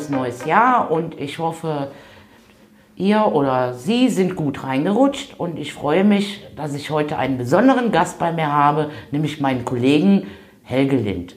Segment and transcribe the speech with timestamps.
[0.00, 1.90] frohes neues Jahr und ich hoffe,
[2.96, 7.92] ihr oder Sie sind gut reingerutscht und ich freue mich, dass ich heute einen besonderen
[7.92, 10.26] Gast bei mir habe, nämlich meinen Kollegen
[10.62, 11.36] Helge Lind.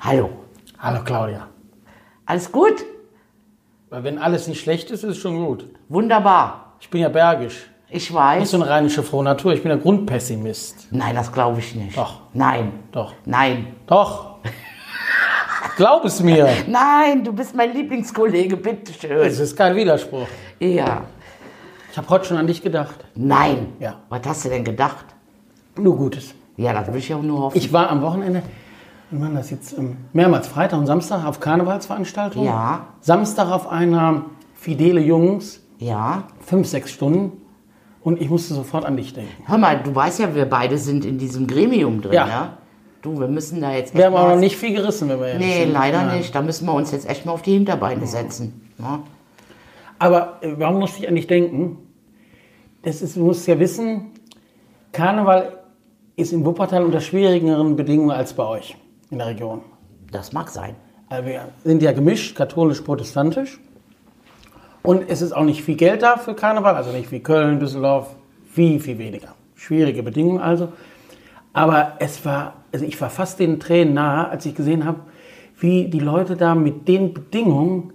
[0.00, 0.30] Hallo.
[0.78, 1.46] Hallo Claudia.
[2.26, 2.84] Alles gut?
[3.90, 5.66] Weil wenn alles nicht schlecht ist, ist es schon gut.
[5.88, 6.74] Wunderbar.
[6.80, 7.68] Ich bin ja bergisch.
[7.88, 8.50] Ich Nicht weiß.
[8.50, 9.52] so eine rheinische frohe Natur.
[9.52, 10.88] Ich bin ein Grundpessimist.
[10.92, 11.96] Nein, das glaube ich nicht.
[11.96, 12.20] Doch.
[12.32, 12.72] Nein.
[12.92, 13.12] Doch.
[13.24, 13.74] Nein.
[13.86, 14.29] Doch.
[15.80, 16.46] Glaub es mir.
[16.68, 19.16] Nein, du bist mein Lieblingskollege, bitteschön.
[19.26, 20.26] Es ist kein Widerspruch.
[20.58, 21.04] Ja.
[21.90, 22.96] Ich habe heute schon an dich gedacht.
[23.14, 23.72] Nein.
[23.80, 23.94] Ja.
[24.10, 25.06] Was hast du denn gedacht?
[25.76, 26.34] Nur Gutes.
[26.58, 27.56] Ja, das will ich auch nur hoffen.
[27.56, 28.42] Ich war am Wochenende,
[29.10, 32.46] wie war das jetzt, ähm, mehrmals Freitag und Samstag auf Karnevalsveranstaltungen.
[32.46, 32.88] Ja.
[33.00, 36.24] Samstag auf einer Fidele Jungs, ja.
[36.42, 37.40] fünf, sechs Stunden.
[38.02, 39.32] Und ich musste sofort an dich denken.
[39.46, 42.28] Hör mal, du weißt ja, wir beide sind in diesem Gremium drin, ja?
[42.28, 42.58] Ja.
[43.02, 45.46] Du, wir müssen da jetzt Wir haben aber noch nicht viel gerissen, wenn wir ehrlich
[45.46, 45.72] Nee, sind.
[45.72, 46.18] leider Nein.
[46.18, 46.34] nicht.
[46.34, 48.70] Da müssen wir uns jetzt echt mal auf die Hinterbeine setzen.
[48.78, 49.02] Ja?
[49.98, 51.78] Aber äh, warum musste ich an dich denken?
[52.82, 54.10] Das ist, du musst ja wissen,
[54.92, 55.58] Karneval
[56.16, 58.76] ist in Wuppertal unter schwierigeren Bedingungen als bei euch
[59.10, 59.62] in der Region.
[60.12, 60.74] Das mag sein.
[61.08, 63.60] Also wir sind ja gemischt, katholisch-protestantisch.
[64.82, 68.14] Und es ist auch nicht viel Geld da für Karneval, also nicht wie Köln, Düsseldorf,
[68.50, 69.34] viel, viel weniger.
[69.54, 70.68] Schwierige Bedingungen also.
[71.52, 75.00] Aber es war, also ich war fast den Tränen nahe, als ich gesehen habe,
[75.58, 77.92] wie die Leute da mit den Bedingungen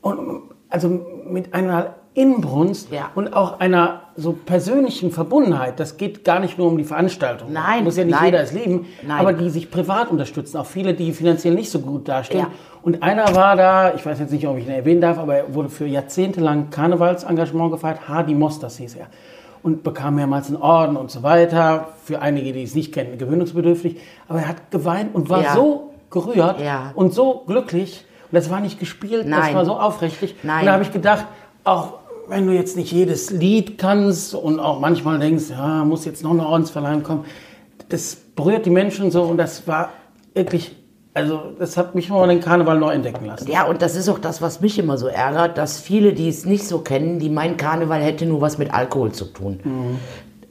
[0.00, 3.10] und also mit einer Inbrunst Ja.
[3.14, 5.80] und auch einer so persönlichen Verbundenheit.
[5.80, 7.50] Das geht gar nicht nur um die Veranstaltung.
[7.52, 8.26] Nein, Muss ja nicht nein.
[8.26, 9.18] jeder es lieben, Nein.
[9.18, 10.58] aber die sich privat unterstützen.
[10.58, 12.40] Auch viele, die finanziell nicht so gut dastehen.
[12.40, 12.48] Ja.
[12.82, 15.54] Und einer war da, ich weiß jetzt nicht, ob ich ihn erwähnen darf, aber er
[15.54, 18.06] wurde für jahrzehntelang Karnevalsengagement gefeiert.
[18.06, 19.06] Hardy Mosters hieß er.
[19.62, 21.88] Und bekam mehrmals einen Orden und so weiter.
[22.04, 23.96] Für einige, die es nicht kennen, gewöhnungsbedürftig.
[24.28, 25.54] Aber er hat geweint und war Ja.
[25.54, 26.92] so gerührt Ja.
[26.96, 28.04] und so glücklich.
[28.30, 29.54] Und das war nicht gespielt, das Nein.
[29.54, 30.34] war so aufrichtig.
[30.42, 30.60] Nein.
[30.60, 31.26] Und da habe ich gedacht,
[31.64, 31.94] auch
[32.28, 36.30] wenn du jetzt nicht jedes Lied kannst und auch manchmal denkst, ja, muss jetzt noch
[36.32, 37.24] eine Ordensverleihung kommen,
[37.88, 39.90] das berührt die Menschen so und das war
[40.34, 40.74] wirklich,
[41.14, 43.50] also das hat mich mal den Karneval neu entdecken lassen.
[43.50, 46.46] Ja, und das ist auch das, was mich immer so ärgert, dass viele, die es
[46.46, 49.98] nicht so kennen, die meinen, Karneval hätte nur was mit Alkohol zu tun.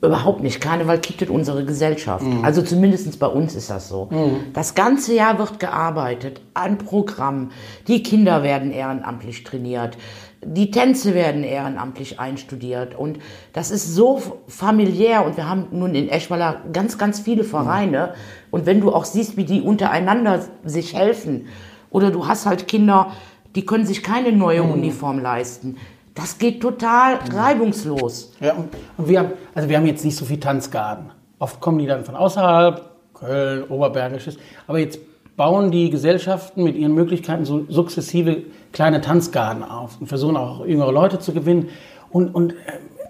[0.04, 0.62] Überhaupt nicht.
[0.62, 2.26] Karneval kittet unsere Gesellschaft.
[2.44, 4.10] Also zumindest bei uns ist das so.
[4.54, 7.52] Das ganze Jahr wird gearbeitet an Programm.
[7.88, 9.98] Die Kinder werden ehrenamtlich trainiert.
[10.44, 12.96] Die Tänze werden ehrenamtlich einstudiert.
[12.96, 13.20] Und
[13.54, 15.26] das ist so familiär.
[15.26, 18.14] Und wir haben nun in Eschweiler ganz, ganz viele Vereine.
[18.50, 21.48] Und wenn du auch siehst, wie die untereinander sich helfen,
[21.92, 23.12] oder du hast halt Kinder,
[23.56, 25.78] die können sich keine neue Uniform leisten.
[26.16, 28.34] Das geht total reibungslos.
[28.40, 31.12] Ja, und, und wir, haben, also wir haben jetzt nicht so viel Tanzgarten.
[31.40, 34.38] Oft kommen die dann von außerhalb, Köln, Oberbergisches.
[34.68, 35.00] Aber jetzt
[35.42, 38.44] bauen die Gesellschaften mit ihren Möglichkeiten so sukzessive
[38.74, 41.70] kleine Tanzgarten auf und versuchen auch jüngere Leute zu gewinnen.
[42.12, 42.56] Und, und äh,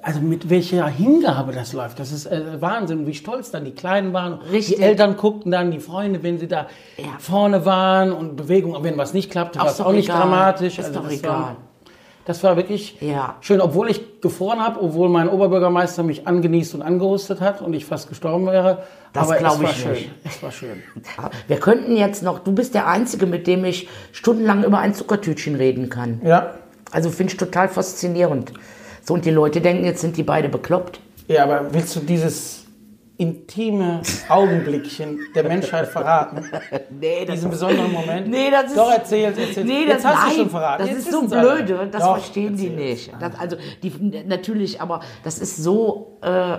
[0.02, 4.14] also mit welcher Hingabe das läuft, das ist äh, Wahnsinn, wie stolz dann die Kleinen
[4.14, 4.36] waren.
[4.50, 4.78] Richtig.
[4.78, 7.04] Die Eltern guckten dann, die Freunde, wenn sie da Ja.
[7.20, 10.22] vorne waren und Bewegung, und wenn was nicht klappte, war es doch auch nicht egal.
[10.22, 10.80] dramatisch.
[10.80, 11.32] Ist doch das egal.
[11.34, 11.56] War,
[12.26, 13.36] das war wirklich Ja.
[13.42, 17.86] schön, obwohl ich gefroren habe, obwohl mein Oberbürgermeister mich angenießt und angehustet hat und ich
[17.86, 18.84] fast gestorben wäre.
[19.14, 19.92] Das Aber glaub es war ich schön.
[19.92, 20.10] nicht.
[20.24, 20.84] Es war schön.
[21.48, 25.56] Wir könnten jetzt noch, du bist der Einzige, mit dem ich stundenlang über ein Zuckertütchen
[25.56, 26.22] reden kann.
[26.24, 26.52] Ja.
[26.92, 28.54] Also finde ich total faszinierend.
[29.04, 31.00] So, und die Leute denken, jetzt sind die beide bekloppt.
[31.28, 32.61] Ja, aber willst du dieses
[33.22, 36.44] intime Augenblickchen der Menschheit verraten?
[37.00, 38.28] Nee, Diesen besonderen Moment?
[38.28, 38.78] Nee, das ist.
[38.78, 39.64] Doch, erzähl, erzähl.
[39.64, 40.82] Nee, Jetzt das, hast du nein, schon verraten.
[40.84, 41.64] Das Jetzt ist so alle.
[41.64, 43.12] blöde, das Doch, verstehen die nicht.
[43.20, 43.92] Das, also, die,
[44.28, 46.18] natürlich, aber das ist so.
[46.22, 46.58] Äh, äh,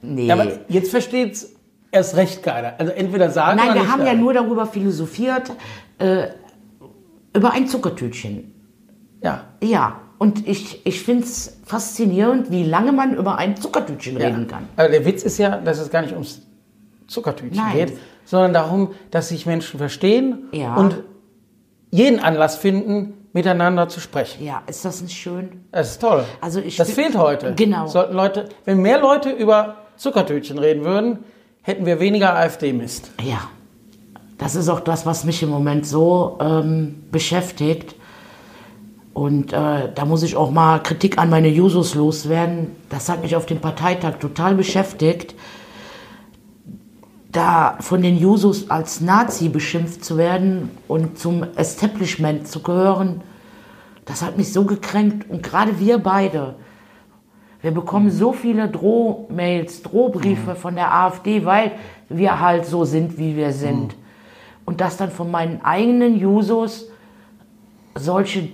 [0.00, 0.26] nee.
[0.26, 1.54] Ja, aber jetzt versteht's
[1.90, 2.74] erst recht keiner.
[2.78, 4.20] Also entweder sagen Nein, wir haben ja sagen.
[4.20, 5.52] nur darüber philosophiert,
[5.98, 6.28] äh,
[7.34, 8.52] über ein Zuckertütchen.
[9.22, 9.44] Ja.
[9.62, 14.68] Ja, und ich, ich finde es faszinierend, wie lange man über ein Zuckertütchen reden kann.
[14.76, 16.42] Aber der Witz ist ja, dass es gar nicht ums
[17.08, 17.72] Zuckertütchen Nein.
[17.88, 20.76] geht, sondern darum, dass sich Menschen verstehen Ja.
[20.76, 21.02] und
[21.90, 24.44] jeden Anlass finden, miteinander zu sprechen.
[24.44, 25.64] Ja, ist das nicht schön?
[25.72, 26.24] Das ist toll.
[26.40, 27.54] Also ich das fehlt heute.
[27.56, 27.88] Genau.
[27.88, 31.18] Sollten Leute, wenn mehr Leute über Zuckertütchen reden würden,
[31.62, 33.10] hätten wir weniger AfD-Mist.
[33.24, 33.48] Ja,
[34.38, 37.96] das ist auch das, was mich im Moment so ähm, beschäftigt.
[39.14, 42.68] Und äh, da muss ich auch mal Kritik an meine Jusos loswerden.
[42.88, 45.34] Das hat mich auf dem Parteitag total beschäftigt.
[47.30, 53.22] Da von den Jusos als Nazi beschimpft zu werden und zum Establishment zu gehören,
[54.04, 55.30] das hat mich so gekränkt.
[55.30, 56.56] Und gerade wir beide,
[57.60, 61.72] wir bekommen so viele Drohmails, Drohbriefe von der AfD, weil
[62.08, 63.94] wir halt so sind, wie wir sind.
[64.64, 66.88] Und dass dann von meinen eigenen Jusos
[67.94, 68.48] solche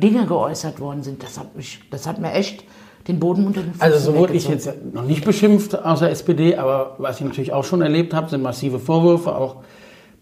[0.00, 2.64] Dinge geäußert worden sind, das hat, mich, das hat mir echt
[3.08, 6.10] den Boden unter den Füßen Also so wurde ich jetzt noch nicht beschimpft aus der
[6.10, 9.56] SPD, aber was ich natürlich auch schon erlebt habe, sind massive Vorwürfe, auch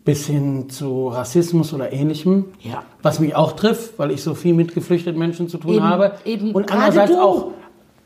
[0.05, 2.47] bis hin zu Rassismus oder ähnlichem.
[2.61, 2.83] Ja.
[3.03, 6.13] Was mich auch trifft, weil ich so viel mit geflüchteten Menschen zu tun Eben- habe.
[6.27, 7.19] eben und andererseits du.
[7.23, 7.47] auch,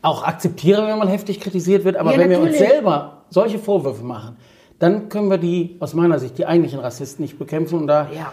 [0.01, 1.97] auch akzeptiere, wenn man heftig kritisiert wird.
[1.97, 2.69] Aber Ja, wenn wir uns natürlich.
[2.71, 4.37] selber solche Vorwürfe machen,
[4.79, 7.79] dann können wir die, aus meiner Sicht, die eigentlichen Rassisten nicht bekämpfen.
[7.79, 8.31] Und da Ja,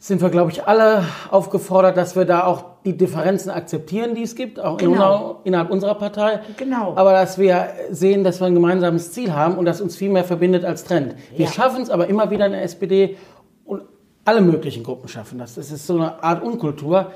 [0.00, 4.36] sind wir, glaube ich, alle aufgefordert, dass wir da auch die Differenzen akzeptieren, die es
[4.36, 5.40] gibt, auch Genau.
[5.44, 6.40] innerhalb unserer Partei.
[6.56, 6.92] Genau.
[6.96, 10.24] Aber dass wir sehen, dass wir ein gemeinsames Ziel haben und das uns viel mehr
[10.24, 11.16] verbindet als trennt.
[11.36, 11.52] Wir Ja.
[11.52, 13.16] schaffen es aber immer wieder in der SPD
[13.64, 13.82] und
[14.24, 15.56] alle möglichen Gruppen schaffen das.
[15.56, 17.10] Das ist so eine Art Unkultur,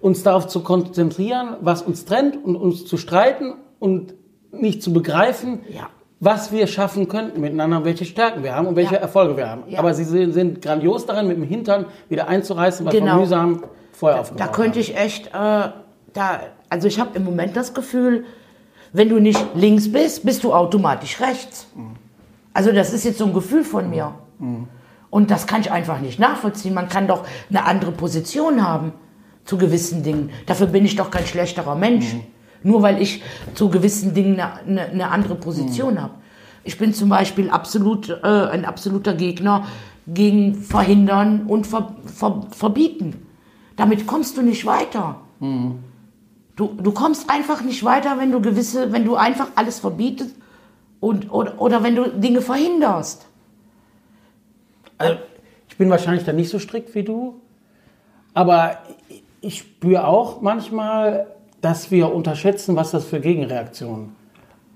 [0.00, 4.14] uns darauf zu konzentrieren, was uns trennt und uns zu streiten und
[4.52, 5.88] nicht zu begreifen, Ja.
[6.24, 9.00] Was wir schaffen könnten miteinander, welche Stärken wir haben und welche Ja.
[9.00, 9.64] Erfolge wir haben.
[9.66, 9.80] Ja.
[9.80, 13.14] Aber sie sind, sind grandios darin, mit dem Hintern wieder einzureißen, was Genau.
[13.16, 15.72] wir mühsam vorher da aufgebaut könnte ich echt, äh, da,
[16.68, 18.24] also ich habe im Moment das Gefühl,
[18.92, 21.66] wenn du nicht links bist, bist du automatisch rechts.
[22.54, 24.14] Also das ist jetzt so ein Gefühl von mir.
[25.10, 26.72] Und das kann ich einfach nicht nachvollziehen.
[26.74, 28.92] Man kann doch eine andere Position haben
[29.44, 30.30] zu gewissen Dingen.
[30.46, 32.14] Dafür bin ich doch kein schlechterer Mensch.
[32.62, 33.22] Nur weil ich
[33.54, 36.14] zu gewissen Dingen eine, eine, andere Position habe.
[36.64, 39.66] Ich bin zum Beispiel absolut, äh, ein absoluter Gegner
[40.06, 43.26] gegen Verhindern und ver, ver, Verbieten.
[43.76, 45.16] Damit kommst du nicht weiter.
[46.54, 50.36] Du, du kommst einfach nicht weiter, wenn du gewisse, wenn du einfach alles verbietest
[51.00, 53.26] und, oder, oder wenn du Dinge verhinderst.
[54.98, 55.18] Also,
[55.68, 57.40] ich bin wahrscheinlich da nicht so strikt wie du,
[58.34, 58.78] aber
[59.40, 61.26] ich spüre auch manchmal,
[61.62, 64.14] dass wir unterschätzen, was das für Gegenreaktionen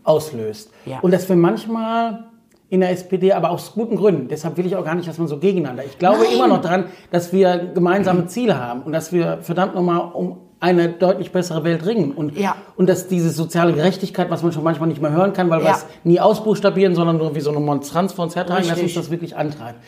[0.04, 0.70] auslöst.
[0.86, 1.00] Ja.
[1.00, 2.24] Und dass wir manchmal
[2.68, 5.28] in der SPD, aber aus guten Gründen, deshalb will ich auch gar nicht, dass man
[5.28, 5.84] so gegeneinander.
[5.84, 6.34] Ich glaube Nein.
[6.34, 10.88] immer noch daran, dass wir gemeinsame Ziele haben und dass wir verdammt nochmal um eine
[10.88, 12.12] deutlich bessere Welt ringen.
[12.12, 12.56] Und, Ja.
[12.76, 15.66] und dass diese soziale Gerechtigkeit, was man schon manchmal nicht mehr hören kann, weil wir
[15.66, 15.72] Ja.
[15.76, 19.10] es nie ausbuchstabieren, sondern nur wie so eine Monstranz vor uns hertragen, dass uns das
[19.10, 19.78] wirklich antreibt.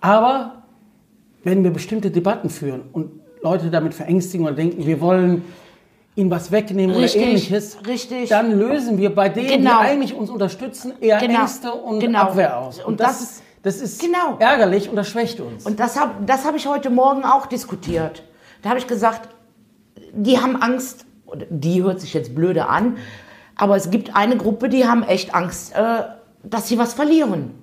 [0.00, 0.62] Aber
[1.44, 5.42] wenn wir bestimmte Debatten führen und Leute damit verängstigen oder denken, wir wollen
[6.16, 8.28] ihnen was wegnehmen Richtig, oder ähnliches, richtig.
[8.28, 9.80] dann lösen wir bei denen, Genau.
[9.80, 11.40] die eigentlich uns unterstützen, eher Genau.
[11.40, 12.18] Ängste und Genau.
[12.20, 12.78] Abwehr aus.
[12.78, 14.36] Und, Und das, das- ist, das ist Genau.
[14.38, 15.64] ärgerlich und das schwächt uns.
[15.64, 18.22] Und das habe das hab ich heute Morgen auch diskutiert.
[18.62, 19.28] Da habe ich gesagt,
[20.12, 21.06] die haben Angst,
[21.48, 22.96] die hört sich jetzt blöde an,
[23.56, 26.02] aber es gibt eine Gruppe, die haben echt Angst, äh,
[26.42, 27.54] dass sie was verlieren.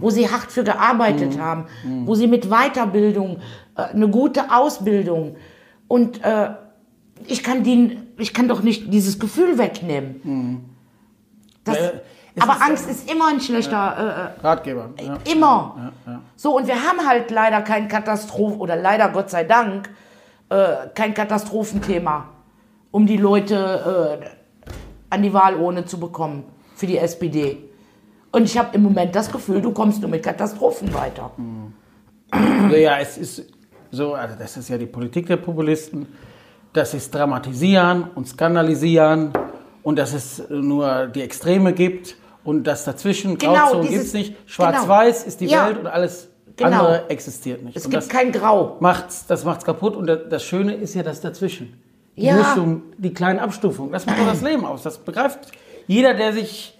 [0.00, 1.64] Wo sie hart für gearbeitet haben,
[2.04, 3.38] wo sie mit Weiterbildung,
[3.76, 5.34] äh, eine gute Ausbildung
[5.88, 6.50] und äh,
[7.26, 10.76] ich kann die, ich kann doch nicht dieses Gefühl wegnehmen.
[11.64, 11.78] Das,
[12.36, 14.90] Ja, aber Angst ist immer ein schlechter äh, Ratgeber.
[15.00, 15.18] Ja.
[15.30, 15.92] Immer.
[16.36, 19.88] So, und wir haben halt leider kein Katastrophen, oder leider Gott sei Dank,
[20.48, 22.28] äh, kein Katastrophenthema,
[22.90, 24.26] um die Leute äh,
[25.10, 26.44] an die Wahlurne zu bekommen
[26.74, 27.58] für die SPD.
[28.32, 31.30] Und ich habe im Moment das Gefühl, du kommst nur mit Katastrophen weiter.
[32.32, 33.44] Also ja, es ist
[33.92, 36.08] so, also das ist ja die Politik der Populisten,
[36.74, 39.30] dass es dramatisieren und skandalisieren
[39.82, 44.34] und dass es nur die Extreme gibt und dass dazwischen Genau, Grauzonen gibt es nicht.
[44.46, 45.68] Schwarz-Weiß ist die Ja.
[45.68, 46.70] Welt und alles Genau.
[46.86, 47.76] andere existiert nicht.
[47.76, 48.76] Es und gibt das kein Grau.
[48.80, 51.80] macht's, das macht's kaputt und das, das Schöne ist ja das dazwischen.
[52.16, 52.36] Die Ja.
[52.36, 54.82] Mischung, die kleinen Abstufungen, das macht doch das Leben aus.
[54.82, 55.38] Das begreift
[55.88, 56.78] jeder, der sich,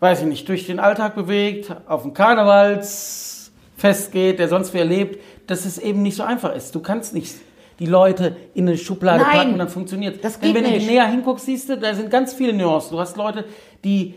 [0.00, 5.20] weiß ich nicht, durch den Alltag bewegt, auf dem Karnevalsfest geht, der sonst wie erlebt,
[5.46, 6.74] dass es eben nicht so einfach ist.
[6.74, 7.34] Du kannst nicht
[7.78, 10.86] die Leute in eine Schublade Nein, packen und dann funktioniert geht wenn nicht.
[10.86, 12.92] du näher hinguckst, siehst du, da sind ganz viele Nuancen.
[12.92, 13.44] Du hast Leute,
[13.84, 14.14] die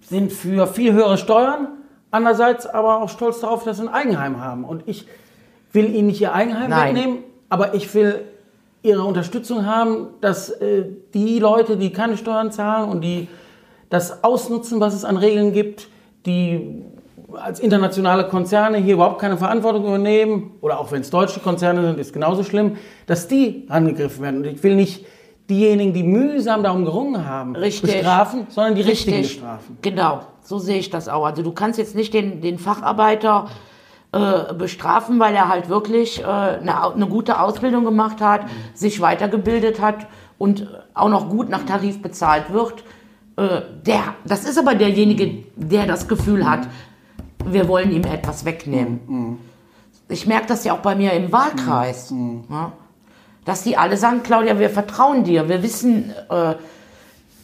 [0.00, 1.68] sind für viel höhere Steuern,
[2.10, 4.64] andererseits aber auch stolz darauf, dass sie ein Eigenheim haben.
[4.64, 5.06] Und ich
[5.72, 6.94] will ihnen nicht ihr Eigenheim Nein.
[6.94, 7.18] wegnehmen,
[7.48, 8.24] aber ich will
[8.82, 10.84] ihre Unterstützung haben, dass äh,
[11.14, 13.28] die Leute, die keine Steuern zahlen und die
[13.88, 15.88] das ausnutzen, was es an Regeln gibt,
[16.26, 16.82] die
[17.36, 21.98] als internationale Konzerne hier überhaupt keine Verantwortung übernehmen, oder auch wenn es deutsche Konzerne sind,
[21.98, 24.40] ist genauso schlimm, dass die angegriffen werden.
[24.40, 25.06] Und ich will nicht
[25.50, 27.92] diejenigen, die mühsam darum gerungen haben, Richtig.
[27.92, 29.40] bestrafen, sondern die richtigen Richtig.
[29.40, 29.78] bestrafen.
[29.82, 31.24] Genau, so sehe ich das auch.
[31.24, 33.48] Also du kannst jetzt nicht den, den Facharbeiter
[34.12, 38.42] äh, bestrafen, weil er halt wirklich äh, eine, eine gute Ausbildung gemacht hat,
[38.74, 40.06] sich weitergebildet hat
[40.38, 42.84] und auch noch gut nach Tarif bezahlt wird.
[43.36, 46.68] Äh, der, das ist aber derjenige, der das Gefühl hat,
[47.44, 49.38] wir wollen ihm etwas wegnehmen.
[50.08, 52.12] Ich merke das ja auch bei mir im Wahlkreis.
[52.50, 52.72] Ja,
[53.44, 56.54] dass die alle sagen, Claudia, wir vertrauen dir, wir wissen, äh,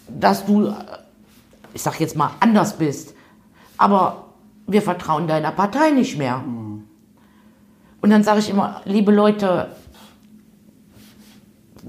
[0.08, 0.74] dass du, äh,
[1.74, 3.14] ich sag jetzt mal, anders bist.
[3.76, 4.26] Aber
[4.66, 6.42] wir vertrauen deiner Partei nicht mehr.
[8.00, 9.68] Und dann sage ich immer, liebe Leute,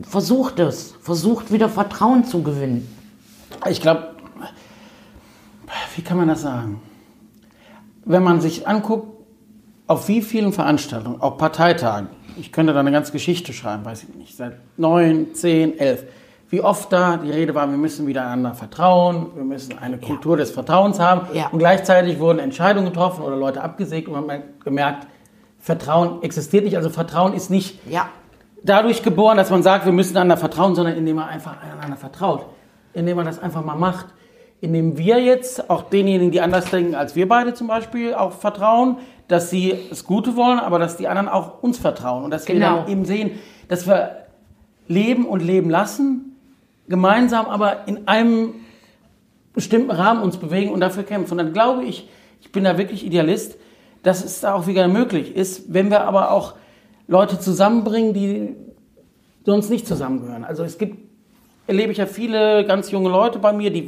[0.02, 2.88] versucht es, versucht wieder Vertrauen zu gewinnen.
[3.70, 4.16] Ich glaube,
[5.96, 6.82] wie kann man das sagen?
[8.10, 9.08] Wenn man sich anguckt,
[9.86, 14.16] auf wie vielen Veranstaltungen, auch Parteitagen, ich könnte da eine ganze Geschichte schreiben, weiß ich
[14.16, 16.06] nicht, seit neun, zehn, elf,
[16.50, 20.38] wie oft da die Rede war, wir müssen wieder einander vertrauen, wir müssen eine Kultur
[20.38, 21.28] des Vertrauens haben.
[21.36, 21.50] Ja.
[21.52, 25.06] Und gleichzeitig wurden Entscheidungen getroffen oder Leute abgesägt und man hat gemerkt,
[25.60, 26.78] Vertrauen existiert nicht.
[26.78, 28.10] Also Vertrauen ist nicht Ja,
[28.64, 32.48] dadurch geboren, dass man sagt, wir müssen einander vertrauen, sondern indem man einfach einander vertraut.
[32.94, 34.08] Indem man das einfach mal macht.
[34.62, 38.98] Indem wir jetzt auch denjenigen, die anders denken als wir beide zum Beispiel, auch vertrauen,
[39.28, 42.24] dass sie das Gute wollen, aber dass die anderen auch uns vertrauen.
[42.26, 42.82] Und dass wir Genau.
[42.82, 43.32] dann eben sehen,
[43.68, 44.26] dass wir
[44.88, 46.36] leben und leben lassen,
[46.88, 48.56] gemeinsam aber in einem
[49.54, 51.34] bestimmten Rahmen uns bewegen und dafür kämpfen.
[51.34, 52.10] Und dann glaube ich,
[52.42, 53.58] ich bin da wirklich Idealist,
[54.04, 56.56] dass es da auch wieder möglich ist, wenn wir aber auch
[57.08, 58.56] Leute zusammenbringen, die
[59.46, 60.44] sonst nicht zusammengehören.
[60.44, 60.98] Also es gibt,
[61.68, 63.88] erlebe ich ja viele ganz junge Leute bei mir, die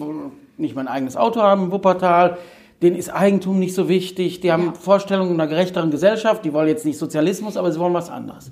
[0.61, 2.37] nicht mal ein eigenes Auto haben in Wuppertal,
[2.81, 6.85] denen ist Eigentum nicht so wichtig, die haben Vorstellungen einer gerechteren Gesellschaft, die wollen jetzt
[6.85, 8.51] nicht Sozialismus, aber sie wollen was anderes.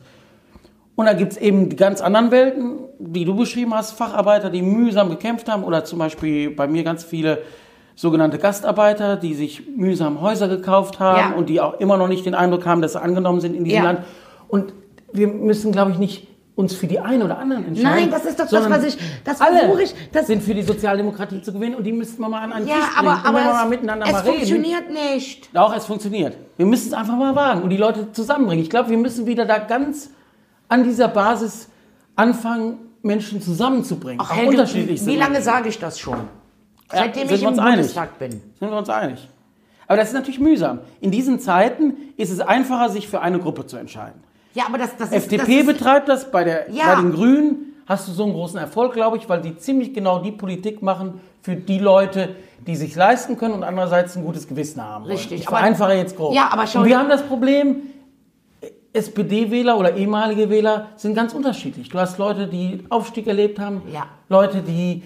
[0.95, 4.61] Und da gibt es eben die ganz anderen Welten, die du beschrieben hast, Facharbeiter, die
[4.61, 7.39] mühsam gekämpft haben oder zum Beispiel bei mir ganz viele
[7.95, 11.37] sogenannte Gastarbeiter, die sich mühsam Häuser gekauft haben Ja.
[11.37, 13.79] und die auch immer noch nicht den Eindruck haben, dass sie angenommen sind in diesem
[13.79, 13.83] Ja.
[13.91, 13.99] Land.
[14.47, 14.73] Und
[15.11, 16.27] wir müssen, glaube ich, nicht
[16.59, 17.89] uns für die einen oder anderen entscheiden.
[18.01, 20.61] Nein, das ist doch das, was ich- das alle versuche ich, das- sind für die
[20.63, 23.07] Sozialdemokratie zu gewinnen und die müssten wir mal an einen ja Tisch bringen.
[23.07, 24.33] aber, aber mal es, miteinander es mal reden.
[24.33, 25.49] funktioniert nicht.
[25.57, 26.35] Auch es funktioniert.
[26.57, 28.61] Wir müssen es einfach mal wagen und die Leute zusammenbringen.
[28.61, 30.09] Ich glaube, wir müssen wieder da ganz
[30.67, 31.69] an dieser Basis
[32.17, 34.19] anfangen, Menschen zusammenzubringen.
[34.21, 36.17] Ach, Auch Helge, unterschiedlich wie lange sage ich das schon?
[36.91, 37.75] Ja, Seitdem sind ich im uns einig.
[37.75, 38.31] Bundestag bin.
[38.31, 39.29] Sind wir uns einig.
[39.87, 40.79] Aber das ist natürlich mühsam.
[40.99, 44.21] In diesen Zeiten ist es einfacher, sich für eine Gruppe zu entscheiden.
[44.59, 46.93] Ja, aber das, das FDP ist, das ist, betreibt das, bei, der, Ja.
[46.95, 50.19] bei den Grünen hast du so einen großen Erfolg, glaube ich, weil die ziemlich genau
[50.19, 52.35] die Politik machen für die Leute,
[52.67, 55.05] die sich leisten können und andererseits ein gutes Gewissen haben.
[55.05, 55.13] wollen.
[55.15, 56.33] Richtig, Ich aber- vereinfache jetzt grob.
[56.35, 57.77] Ja, aber schau und wir haben das Problem,
[58.91, 61.89] SPD-Wähler oder ehemalige Wähler sind ganz unterschiedlich.
[61.89, 64.07] Du hast Leute, die Aufstieg erlebt haben, Ja.
[64.29, 65.03] Leute, die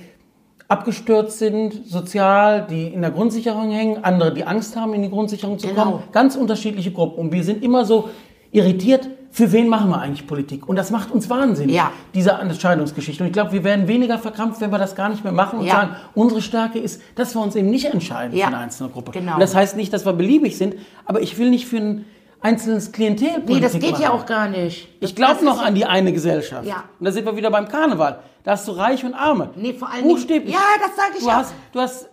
[0.69, 5.59] abgestürzt sind, sozial, die in der Grundsicherung hängen, andere, die Angst haben, in die Grundsicherung
[5.59, 5.83] zu Genau.
[5.83, 6.03] kommen.
[6.11, 7.19] Ganz unterschiedliche Gruppen.
[7.19, 8.09] Und wir sind immer so
[8.51, 10.69] irritiert, für wen machen wir eigentlich Politik?
[10.69, 11.91] Und das macht uns wahnsinnig, Ja.
[12.13, 13.23] diese Entscheidungsgeschichte.
[13.23, 15.65] Und ich glaube, wir werden weniger verkrampft, wenn wir das gar nicht mehr machen und
[15.65, 15.73] Ja.
[15.73, 18.45] sagen, unsere Stärke ist, dass wir uns eben nicht entscheiden Ja.
[18.45, 19.11] für eine einzelne Gruppe.
[19.11, 19.33] Genau.
[19.33, 20.75] Und das heißt nicht, dass wir beliebig sind,
[21.05, 22.05] aber ich will nicht für ein
[22.41, 24.03] einzelnes Klientel Nee, Politik das geht machen.
[24.03, 24.87] ja auch gar nicht.
[24.93, 26.67] Ich Das glaube noch an die eine Gesellschaft.
[26.67, 26.83] Ja.
[26.99, 28.19] Und da sind wir wieder beim Karneval.
[28.43, 29.49] Da hast du Reich und Arme.
[29.55, 30.53] Nee, vor Dingen- Buchstäblich.
[30.53, 31.33] Ja, das sag ich du auch.
[31.33, 32.09] Hast, du hast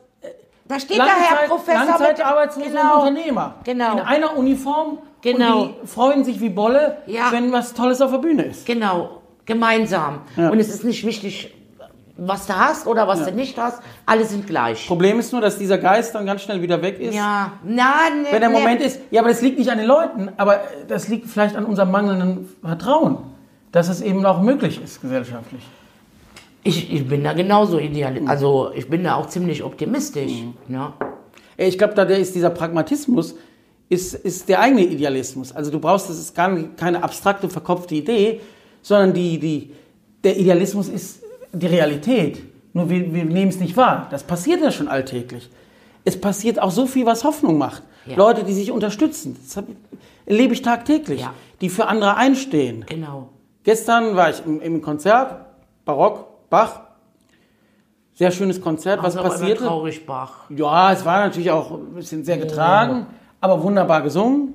[0.70, 3.02] Da steht der Herr Langzeit, Professor Langzeitarbeitslose genau.
[3.02, 3.54] und Unternehmer.
[3.64, 3.92] Genau.
[3.94, 4.98] In einer Uniform.
[5.20, 5.62] Genau.
[5.62, 7.32] Und die freuen sich wie Bolle, Ja.
[7.32, 8.66] wenn was Tolles auf der Bühne ist.
[8.66, 10.20] Genau, gemeinsam.
[10.36, 10.48] Ja.
[10.48, 11.52] Und es ist nicht wichtig,
[12.16, 13.82] was du hast oder was du nicht hast.
[14.06, 14.86] Alle sind gleich.
[14.86, 17.16] Problem ist nur, dass dieser Geist dann ganz schnell wieder weg ist.
[17.16, 18.58] Ja, na, ne, Wenn der ne.
[18.58, 21.64] Moment ist, ja, aber das liegt nicht an den Leuten, aber das liegt vielleicht an
[21.64, 23.18] unserem mangelnden Vertrauen,
[23.72, 25.62] dass es eben auch möglich ist gesellschaftlich.
[26.62, 28.20] Ich, ich bin da genauso ideal.
[28.26, 30.32] Also ich bin da auch ziemlich optimistisch.
[30.32, 30.54] Ne?
[30.68, 30.94] Ja,
[31.56, 33.34] Ich glaube, da ist dieser Pragmatismus,
[33.88, 35.52] ist, ist der eigene Idealismus.
[35.52, 38.40] Also du brauchst, das ist gar nicht, keine abstrakte, verkopfte Idee,
[38.82, 39.72] sondern die, die,
[40.22, 42.42] der Idealismus ist die Realität.
[42.72, 44.06] Nur wir, wir nehmen es nicht wahr.
[44.10, 45.50] Das passiert ja schon alltäglich.
[46.04, 47.82] Es passiert auch so viel, was Hoffnung macht.
[48.06, 48.16] Ja.
[48.16, 49.36] Leute, die sich unterstützen.
[49.44, 49.62] Das
[50.24, 51.22] erlebe ich tagtäglich.
[51.22, 51.34] Ja.
[51.60, 52.84] Die für andere einstehen.
[52.88, 53.30] Genau.
[53.64, 55.46] Gestern war ich im, im Konzert,
[55.84, 56.80] Barock, Bach.
[58.14, 59.02] Sehr schönes Konzert.
[59.02, 59.64] Was passierte?
[59.64, 60.50] traurig, Bach.
[60.50, 63.06] Ja, es war natürlich auch ein bisschen sehr getragen,
[63.40, 64.54] aber wunderbar gesungen.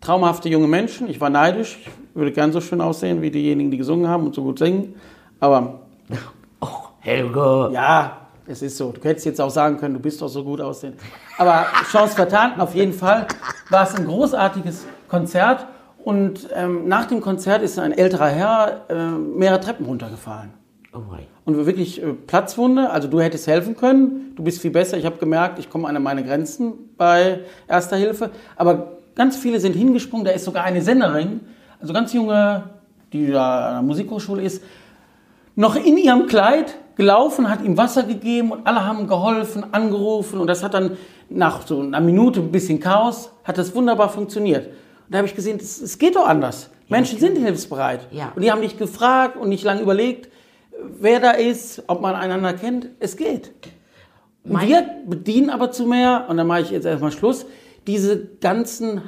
[0.00, 1.10] Traumhafte junge Menschen.
[1.10, 1.78] Ich war neidisch.
[1.84, 4.94] Ich würde gern so schön aussehen wie diejenigen, die gesungen haben und so gut singen.
[5.40, 5.80] Aber
[6.60, 6.68] Oh,
[7.00, 7.70] Helge.
[7.72, 8.16] ja,
[8.46, 8.92] es ist so.
[8.92, 10.94] Du hättest jetzt auch sagen können, du bist doch so gut aussehen.
[11.36, 12.58] Aber Chance vertan.
[12.60, 13.26] Auf jeden Fall
[13.68, 15.66] war es ein großartiges Konzert.
[16.02, 20.54] Und ähm, nach dem Konzert ist ein älterer Herr äh, mehrere Treppen runtergefallen.
[20.96, 21.02] Oh.
[21.44, 24.96] Und wir wirklich äh, Platzwunde, also du hättest helfen können, du bist viel besser.
[24.96, 28.30] Ich habe gemerkt, ich komme an meine Grenzen bei Erster Hilfe.
[28.56, 31.40] Aber ganz viele sind hingesprungen, da ist sogar eine Senderin,
[31.80, 32.64] also ganz junge,
[33.12, 34.62] die da an der Musikhochschule ist,
[35.54, 40.46] noch in ihrem Kleid gelaufen, hat ihm Wasser gegeben und alle haben geholfen, angerufen und
[40.46, 40.96] das hat dann
[41.28, 44.66] nach so einer Minute ein bisschen Chaos, hat das wunderbar funktioniert.
[44.66, 44.74] Und
[45.10, 46.70] da habe ich gesehen, es, es geht doch anders.
[46.88, 48.06] Menschen sind hilfsbereit.
[48.10, 48.32] Ja.
[48.34, 50.30] Und die haben nicht gefragt und nicht lange überlegt,
[51.00, 52.88] wer da ist, ob man einander kennt.
[53.00, 53.52] Es geht.
[54.44, 57.46] Mein- wir bedienen aber zu mehr, und dann mache ich jetzt erstmal Schluss,
[57.86, 59.02] diese ganzen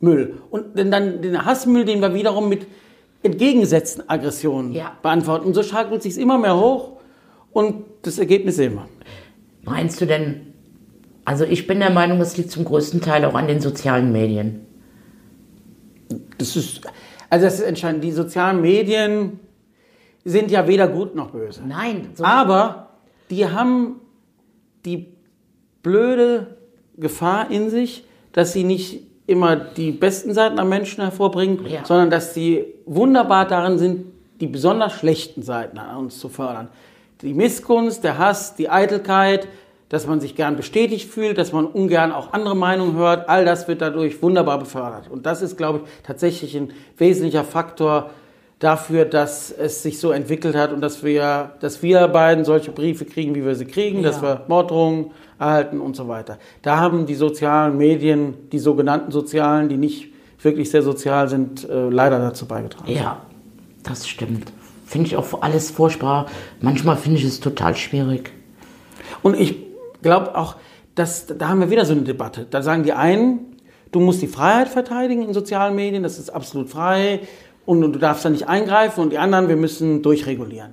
[0.00, 0.40] Müll.
[0.50, 2.66] Und dann den Hassmüll, den wir wiederum mit
[3.22, 4.92] entgegengesetzten Aggressionen Ja.
[5.02, 5.46] beantworten.
[5.46, 7.00] Und so schaukelt sich immer mehr hoch
[7.52, 8.88] und das Ergebnis sehen wir.
[9.64, 10.52] Meinst du denn,
[11.24, 14.60] also ich bin der Meinung, es liegt zum größten Teil auch an den sozialen Medien.
[16.38, 16.80] Das ist,
[17.28, 18.04] also das ist entscheidend.
[18.04, 19.40] Die sozialen Medien
[20.24, 21.62] sind ja weder gut noch böse.
[21.66, 22.90] Nein, so, Aber
[23.30, 24.00] die haben
[24.84, 25.06] die
[25.82, 26.56] blöde
[26.96, 31.84] Gefahr in sich, dass sie nicht immer die besten Seiten am Menschen hervorbringen, Ja.
[31.84, 34.06] sondern dass sie wunderbar darin sind,
[34.40, 36.68] die besonders schlechten Seiten an uns zu fördern.
[37.22, 39.48] Die Missgunst, der Hass, die Eitelkeit,
[39.88, 43.66] dass man sich gern bestätigt fühlt, dass man ungern auch andere Meinungen hört, all das
[43.68, 45.10] wird dadurch wunderbar befördert.
[45.10, 48.10] Und das ist, glaube ich, tatsächlich ein wesentlicher Faktor
[48.58, 53.04] dafür, dass es sich so entwickelt hat und dass wir, dass wir beiden solche Briefe
[53.04, 54.22] kriegen, wie wir sie kriegen, dass Ja.
[54.22, 56.38] wir Morddrohungen erhalten und so weiter.
[56.62, 60.08] Da haben die sozialen Medien, die sogenannten sozialen, die nicht
[60.42, 62.90] wirklich sehr sozial sind, äh, leider dazu beigetragen.
[62.90, 63.20] ja,
[63.84, 64.52] das stimmt.
[64.86, 66.26] Finde ich auch alles furchtbar.
[66.60, 68.32] Manchmal finde ich es total schwierig.
[69.22, 69.56] Und ich
[70.02, 70.56] glaube auch,
[70.94, 72.46] dass da haben wir wieder so eine Debatte.
[72.50, 73.40] Da sagen die einen,
[73.92, 77.20] du musst die Freiheit verteidigen in sozialen Medien, das ist absolut frei
[77.68, 80.72] und, und du darfst da nicht eingreifen und die anderen, wir müssen durchregulieren.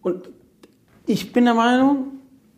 [0.00, 0.30] Und
[1.04, 2.06] ich bin der Meinung,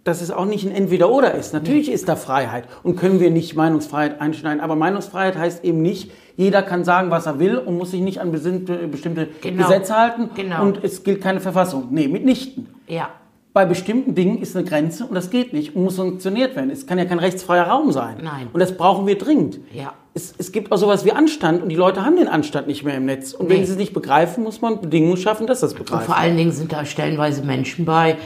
[0.04, 1.52] dass es auch nicht ein Entweder-Oder ist.
[1.52, 4.60] Natürlich ist da Freiheit und können wir nicht Meinungsfreiheit einschneiden.
[4.60, 8.20] Aber Meinungsfreiheit heißt eben nicht, jeder kann sagen, was er will und muss sich nicht
[8.20, 9.64] an bestimmte, bestimmte Genau.
[9.66, 10.62] Gesetze halten Genau.
[10.62, 11.88] und es gilt keine Verfassung.
[11.90, 13.08] Nee, mitnichten Ja,
[13.52, 16.70] bei bestimmten Dingen ist eine Grenze und das geht nicht und muss sanktioniert werden.
[16.70, 18.18] Es kann ja kein rechtsfreier Raum sein.
[18.22, 18.46] Nein.
[18.52, 19.58] Und das brauchen wir dringend.
[19.74, 19.92] Ja.
[20.12, 22.96] Es, es gibt auch sowas wie Anstand und die Leute haben den Anstand nicht mehr
[22.96, 23.32] im Netz.
[23.32, 23.64] Und wenn Nee.
[23.66, 26.06] sie es nicht begreifen, muss man Bedingungen schaffen, dass das und begreifen.
[26.06, 28.16] vor allen Dingen sind da stellenweise Menschen bei,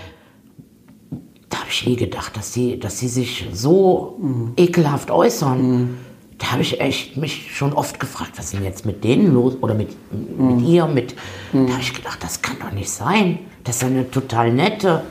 [1.51, 4.19] da habe ich nie gedacht, dass sie, dass sie sich so
[4.57, 5.99] ekelhaft äußern.
[6.39, 9.57] Da habe ich echt mich schon oft gefragt, was ist denn jetzt mit denen los?
[9.61, 9.91] Oder mit,
[10.39, 11.15] mit ihr, mit.
[11.53, 13.39] Da habe ich gedacht, das kann doch nicht sein.
[13.63, 15.03] Das ist eine total nette.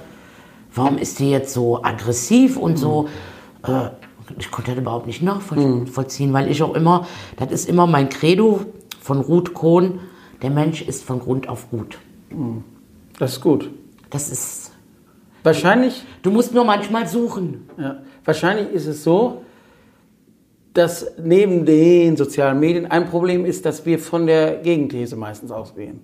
[0.75, 3.07] Warum ist die jetzt so aggressiv und so?
[3.65, 3.89] Äh,
[4.39, 8.61] ich konnte das überhaupt nicht nachvollziehen, weil ich auch immer, das ist immer mein Credo
[9.01, 9.99] von Ruth Kohn,
[10.41, 11.97] der Mensch ist von Grund auf gut.
[13.19, 13.69] Das ist gut.
[14.09, 14.71] Das ist.
[15.43, 17.69] Wahrscheinlich, Du musst nur manchmal suchen.
[17.77, 19.43] ja, wahrscheinlich ist es so,
[20.73, 25.99] dass neben den sozialen Medien ein Problem ist, dass wir von der Gegenthese meistens ausgehen.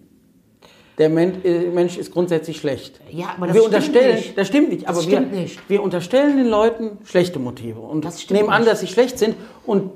[1.00, 3.00] Der äh, Mensch ist grundsätzlich schlecht.
[3.10, 4.38] Ja, aber das wir stimmt unterstellen, nicht.
[4.38, 5.70] das stimmt nicht, aber stimmt wir, nicht.
[5.70, 8.72] wir unterstellen den Leuten schlechte Motive und nehmen an, nicht.
[8.72, 9.36] dass sie schlecht sind
[9.66, 9.92] und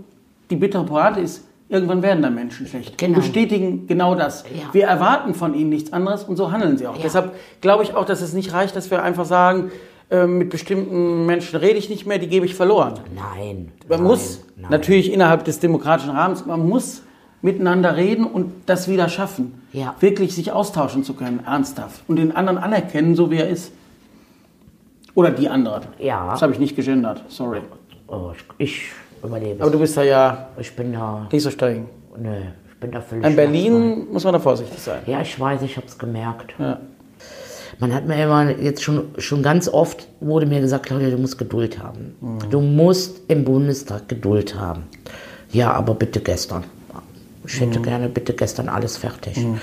[0.50, 3.18] die bittere Pointe ist, irgendwann werden dann Menschen schlecht Genau.
[3.18, 4.44] bestätigen genau das.
[4.44, 4.74] Ja.
[4.74, 6.96] Wir erwarten von ihnen nichts anderes und so handeln sie auch.
[6.96, 7.04] Ja.
[7.04, 9.72] Deshalb glaube ich auch, dass es nicht reicht, dass wir einfach sagen,
[10.10, 13.00] äh, mit bestimmten Menschen rede ich nicht mehr, die gebe ich verloren.
[13.14, 13.72] Nein.
[13.90, 14.72] Man nein, muss nein.
[14.72, 17.02] natürlich innerhalb des demokratischen Rahmens, man muss
[17.44, 19.62] miteinander reden und das wieder schaffen.
[19.74, 19.96] Ja.
[20.00, 22.02] Wirklich sich austauschen zu können, ernsthaft.
[22.08, 23.72] Und den anderen anerkennen, so wie er ist.
[25.14, 25.82] Oder die andere.
[26.00, 26.32] Ja.
[26.32, 27.60] Das habe ich nicht gegendert, sorry.
[28.08, 28.84] Oh, ich,
[29.24, 29.72] überlebe Aber es.
[29.72, 31.28] du bist da ja Ich bin da.
[31.32, 31.88] nicht so streng.
[32.18, 32.30] Nee,
[32.72, 33.26] ich bin da völlig.
[33.26, 33.36] In.
[33.36, 35.02] Berlin muss man da vorsichtig sein.
[35.06, 36.54] Ja, ich weiß, ich habe es gemerkt.
[36.58, 36.80] Ja.
[37.80, 41.38] Man hat mir immer jetzt schon, schon ganz oft wurde mir gesagt, Claudia, du musst
[41.38, 42.16] Geduld haben.
[42.52, 44.84] Du musst im Bundestag Geduld haben.
[45.52, 46.64] Ja, aber bitte gestern.
[47.46, 49.38] Ich hätte gerne bitte gestern alles fertig.
[49.38, 49.60] Und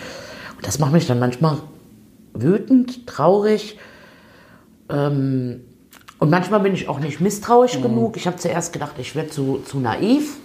[0.63, 1.59] das macht mich dann manchmal
[2.35, 3.79] wütend, traurig.
[4.89, 5.61] Ähm,
[6.19, 8.17] und manchmal bin ich auch nicht misstrauisch genug.
[8.17, 10.37] Ich habe zuerst gedacht, ich werde zu, zu naiv.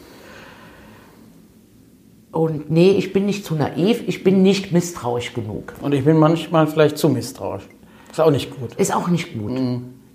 [2.32, 5.74] Und nee, ich bin nicht zu naiv, ich bin nicht misstrauisch genug.
[5.82, 7.64] Und ich bin manchmal vielleicht zu misstrauisch.
[8.12, 8.74] Ist auch nicht gut.
[8.76, 9.52] Ist auch nicht gut.
[9.52, 9.62] Das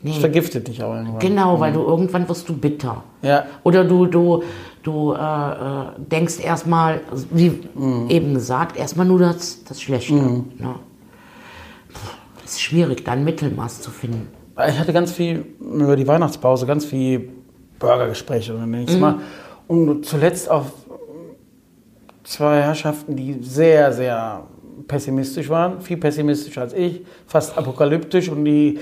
[0.02, 0.20] Nee.
[0.20, 1.18] vergiftet dich auch irgendwann.
[1.18, 3.04] Genau, weil du irgendwann wirst du bitter.
[3.20, 3.44] Ja.
[3.64, 4.42] Oder du, du,
[4.83, 7.61] du äh, äh, denkst erstmal, wie
[8.09, 10.14] eben gesagt, erstmal nur das, das Schlechte.
[10.14, 10.45] Ne?
[10.59, 14.29] Puh, ist schwierig, da ein Mittelmaß zu finden.
[14.69, 17.31] Ich hatte ganz viel über die Weihnachtspause, ganz viel
[17.79, 19.21] Burgergespräche oder nenne ich es mal.
[19.66, 20.66] Und zuletzt auf
[22.25, 24.45] zwei Herrschaften, die sehr, sehr
[24.87, 28.79] pessimistisch waren, viel pessimistischer als ich, fast apokalyptisch und die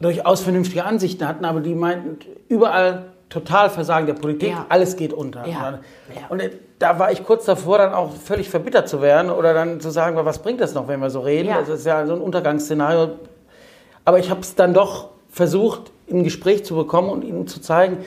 [0.00, 4.66] durchaus vernünftige Ansichten hatten, aber die meinten, überall total Versagen der Politik, Ja.
[4.68, 5.46] alles geht unter.
[5.46, 5.68] Ja.
[6.30, 9.52] Und, dann, und da war ich kurz davor, dann auch völlig verbittert zu werden oder
[9.54, 11.48] dann zu sagen, was bringt das noch, wenn wir so reden?
[11.48, 11.60] Ja.
[11.60, 13.10] Das ist ja so ein Untergangsszenario.
[14.04, 17.60] Aber ich habe es dann doch versucht, in ein Gespräch zu bekommen und ihnen zu
[17.60, 17.98] zeigen,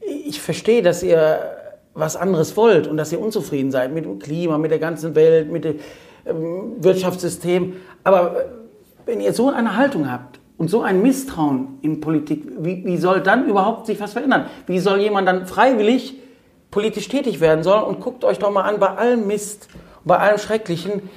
[0.00, 1.38] ich verstehe, dass ihr
[1.94, 5.50] was anderes wollt und dass ihr unzufrieden seid mit dem Klima, mit der ganzen Welt,
[5.52, 5.78] mit dem
[6.26, 7.76] ähm, Wirtschaftssystem.
[8.02, 8.44] Aber äh,
[9.06, 13.20] wenn ihr so eine Haltung habt und so ein Misstrauen in Politik, wie, wie soll
[13.20, 14.46] dann überhaupt sich was verändern?
[14.66, 16.14] Wie soll jemand dann freiwillig
[16.72, 17.84] politisch tätig werden sollen.
[17.84, 19.68] Und guckt euch doch mal an, bei allem Mist,
[20.04, 21.08] bei allem Schrecklichen,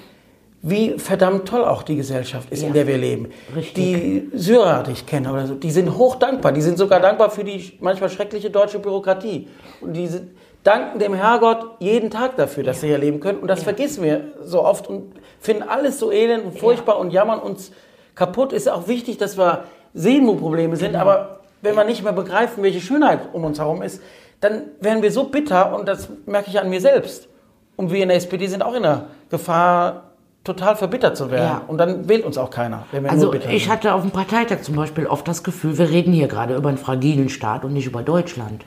[0.61, 2.67] wie verdammt toll auch die Gesellschaft ist, Ja.
[2.67, 3.29] in der wir leben.
[3.55, 3.73] Richtig.
[3.73, 6.51] Die Syrer, die ich kenne oder so, die sind hoch dankbar.
[6.51, 9.47] Die sind sogar dankbar für die manchmal schreckliche deutsche Bürokratie.
[9.81, 10.29] Und die sind-
[10.63, 13.39] danken dem Herrgott jeden Tag dafür, dass sie hier leben können.
[13.39, 17.39] Und das vergessen wir so oft und finden alles so elend und furchtbar und jammern
[17.39, 17.71] uns
[18.15, 18.53] kaputt.
[18.53, 20.95] Ist auch wichtig, dass wir sehen, wo Probleme sind.
[20.95, 24.01] Aber wenn wir nicht mehr begreifen, welche Schönheit um uns herum ist,
[24.41, 27.27] dann werden wir so bitter und das merke ich an mir selbst.
[27.75, 30.03] Und wir in der SPD sind auch in der Gefahr,
[30.43, 31.43] total verbittert zu werden.
[31.43, 31.61] Ja.
[31.67, 34.11] Und dann wählt uns auch keiner, wenn wir Also nur bitter ich hatte auf dem
[34.11, 37.73] Parteitag zum Beispiel oft das Gefühl, wir reden hier gerade über einen fragilen Staat und
[37.73, 38.63] nicht über Deutschland.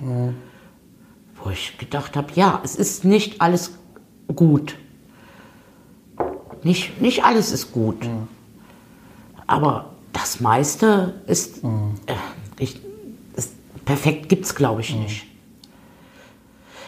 [1.37, 3.79] Wo ich gedacht habe, ja, es ist nicht alles
[4.35, 4.75] gut.
[6.65, 8.09] Nicht, nicht alles ist gut.
[9.49, 12.13] Aber das meiste ist, äh,
[12.59, 12.81] ich,
[13.35, 15.27] ist perfekt gibt es, glaube ich, nicht.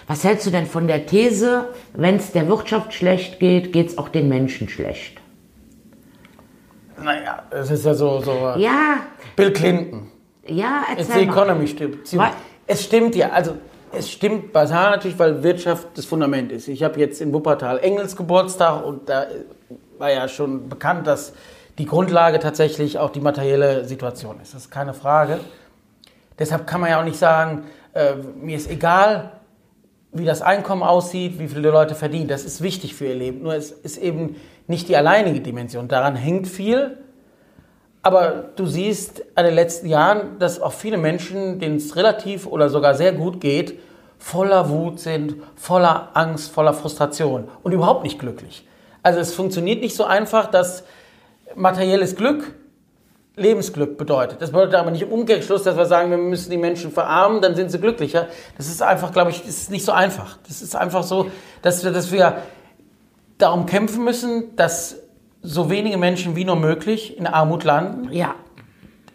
[0.06, 3.98] Was hältst du denn von der These, wenn es der Wirtschaft schlecht geht, geht es
[3.98, 5.18] auch den Menschen schlecht?
[7.02, 8.98] Naja, es ist ja so, so Ja,
[9.36, 10.08] Bill Clinton.
[10.46, 11.32] ja, It's erzähl the mal.
[11.32, 11.98] economy stimmt.
[12.66, 13.56] Es stimmt ja, also
[13.92, 16.68] es stimmt basal natürlich, weil Wirtschaft das Fundament ist.
[16.68, 19.26] Ich habe jetzt in Wuppertal Engels Geburtstag und da
[19.98, 21.32] war ja schon bekannt, dass
[21.78, 24.54] die Grundlage tatsächlich auch die materielle Situation ist.
[24.54, 25.40] Das ist keine Frage.
[26.38, 29.32] Deshalb kann man ja auch nicht sagen, äh, mir ist egal,
[30.12, 32.28] wie das Einkommen aussieht, wie viele Leute verdienen.
[32.28, 33.42] Das ist wichtig für ihr Leben.
[33.42, 35.88] Nur es ist eben nicht die alleinige Dimension.
[35.88, 36.98] Daran hängt viel.
[38.02, 42.70] Aber du siehst an den letzten Jahren, dass auch viele Menschen, denen es relativ oder
[42.70, 43.78] sogar sehr gut geht,
[44.18, 48.66] voller Wut sind, voller Angst, voller Frustration und überhaupt nicht glücklich.
[49.02, 50.84] Also es funktioniert nicht so einfach, dass
[51.54, 52.54] materielles Glück
[53.36, 54.42] Lebensglück bedeutet.
[54.42, 57.54] Das bedeutet aber nicht im Umkehrschluss, dass wir sagen, wir müssen die Menschen verarmen, dann
[57.54, 58.26] sind sie glücklicher.
[58.58, 60.36] Das ist einfach, glaube ich, ist nicht so einfach.
[60.46, 61.30] Das ist einfach so,
[61.62, 62.38] dass wir, dass wir
[63.38, 64.96] darum kämpfen müssen, dass
[65.42, 68.12] so wenige Menschen wie nur möglich in Armut landen.
[68.12, 68.34] Ja,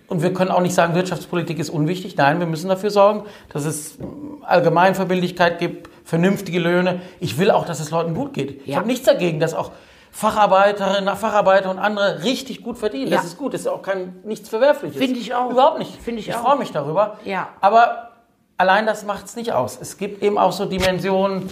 [0.07, 2.15] Und wir können auch nicht sagen, Wirtschaftspolitik ist unwichtig.
[2.17, 3.97] Nein, wir müssen dafür sorgen, dass es
[4.41, 7.01] Allgemeinverbindlichkeit gibt, vernünftige Löhne.
[7.19, 8.61] Ich will auch, dass es Leuten gut geht.
[8.61, 8.77] Ich Ja.
[8.77, 9.71] habe nichts dagegen, dass auch
[10.15, 13.11] Facharbeiterinnen, Facharbeiter und andere richtig gut verdienen.
[13.11, 13.27] Das Ja.
[13.27, 13.53] ist gut.
[13.53, 14.97] Das ist auch kein, nichts Verwerfliches.
[14.97, 15.51] Finde ich auch.
[15.51, 16.01] Überhaupt nicht.
[16.01, 16.41] Finde ich ich auch.
[16.41, 17.17] freue mich darüber.
[17.25, 17.49] Ja.
[17.59, 18.11] Aber
[18.57, 19.77] allein das macht es nicht aus.
[19.79, 21.49] Es gibt eben auch so Dimensionen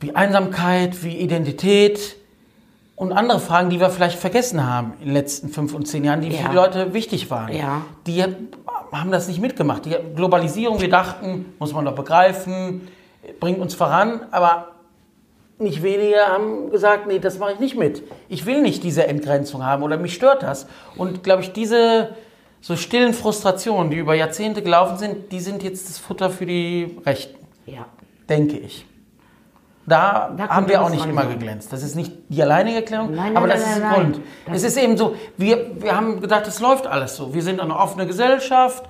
[0.00, 2.16] wie Einsamkeit, wie Identität
[2.96, 6.20] und andere Fragen, die wir vielleicht vergessen haben in den letzten fünf und zehn Jahren,
[6.20, 6.42] die Ja.
[6.42, 7.50] für die Leute wichtig waren.
[7.54, 7.80] Ja.
[8.06, 8.22] Die
[8.92, 9.86] haben das nicht mitgemacht.
[9.86, 12.88] Die Globalisierung, wir dachten, muss man doch begreifen,
[13.40, 14.68] bringt uns voran, aber
[15.58, 18.02] nicht wenige haben gesagt, nee, das mache ich nicht mit.
[18.28, 20.66] Ich will nicht diese Entgrenzung haben oder mich stört das.
[20.96, 22.10] Und glaube ich, diese
[22.60, 26.96] so stillen Frustrationen, die über Jahrzehnte gelaufen sind, die sind jetzt das Futter für die
[27.06, 27.86] Rechten, ja.
[28.28, 28.84] denke ich.
[29.86, 31.38] Da, Da haben wir auch nicht immer sein.
[31.38, 31.72] geglänzt.
[31.72, 33.90] Das ist nicht die alleinige Erklärung, Nein, nein, aber das nein, ist der.
[33.90, 34.20] Grund.
[34.46, 37.32] Das- Es ist eben so, wir, wir haben gedacht, es läuft alles so.
[37.32, 38.84] Wir sind eine offene Gesellschaft,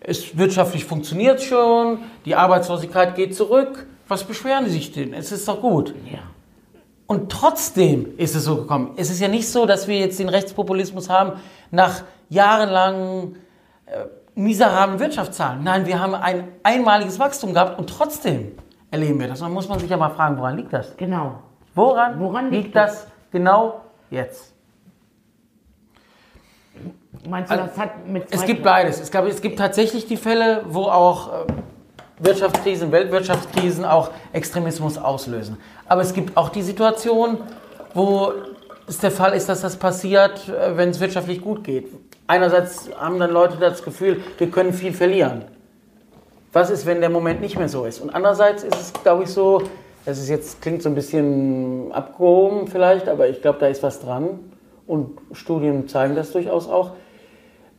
[0.00, 3.86] es wirtschaftlich funktioniert schon, die Arbeitslosigkeit geht zurück.
[4.08, 5.12] Was beschweren Sie sich denn?
[5.14, 5.94] Es ist doch gut.
[6.10, 6.18] ja.
[7.06, 8.92] Und trotzdem ist es so gekommen.
[8.96, 11.40] Es ist ja nicht so, dass wir jetzt den Rechtspopulismus haben
[11.70, 13.36] nach jahrelangen
[13.86, 15.64] äh, miserablen Wirtschaftszahlen.
[15.64, 18.52] Nein, wir haben ein einmaliges Wachstum gehabt und trotzdem
[18.90, 19.40] erleben wir das.
[19.40, 20.94] Dann muss man sich ja mal fragen, woran liegt das?
[20.98, 21.38] Genau.
[21.74, 24.52] Woran, Woran liegt liegt das genau jetzt?
[27.26, 29.00] Meinst du, Also, das hat mit Es gibt beides.
[29.00, 31.46] Es, gab, es gibt tatsächlich die Fälle, wo auch äh,
[32.20, 35.58] Wirtschaftskrisen, Weltwirtschaftskrisen auch Extremismus auslösen.
[35.86, 37.38] Aber es gibt auch die Situation,
[37.94, 38.32] wo
[38.86, 41.88] es der Fall ist, dass das passiert, äh, wenn es wirtschaftlich gut geht.
[42.26, 45.44] Einerseits haben dann Leute das Gefühl, wir können viel verlieren.
[46.52, 48.00] Was ist, wenn der Moment nicht mehr so ist?
[48.00, 49.62] Und andererseits ist es, glaube ich, so,
[50.04, 54.00] das ist jetzt, klingt so ein bisschen abgehoben vielleicht, aber ich glaube, da ist was
[54.00, 54.40] dran.
[54.86, 56.92] Und Studien zeigen das durchaus auch.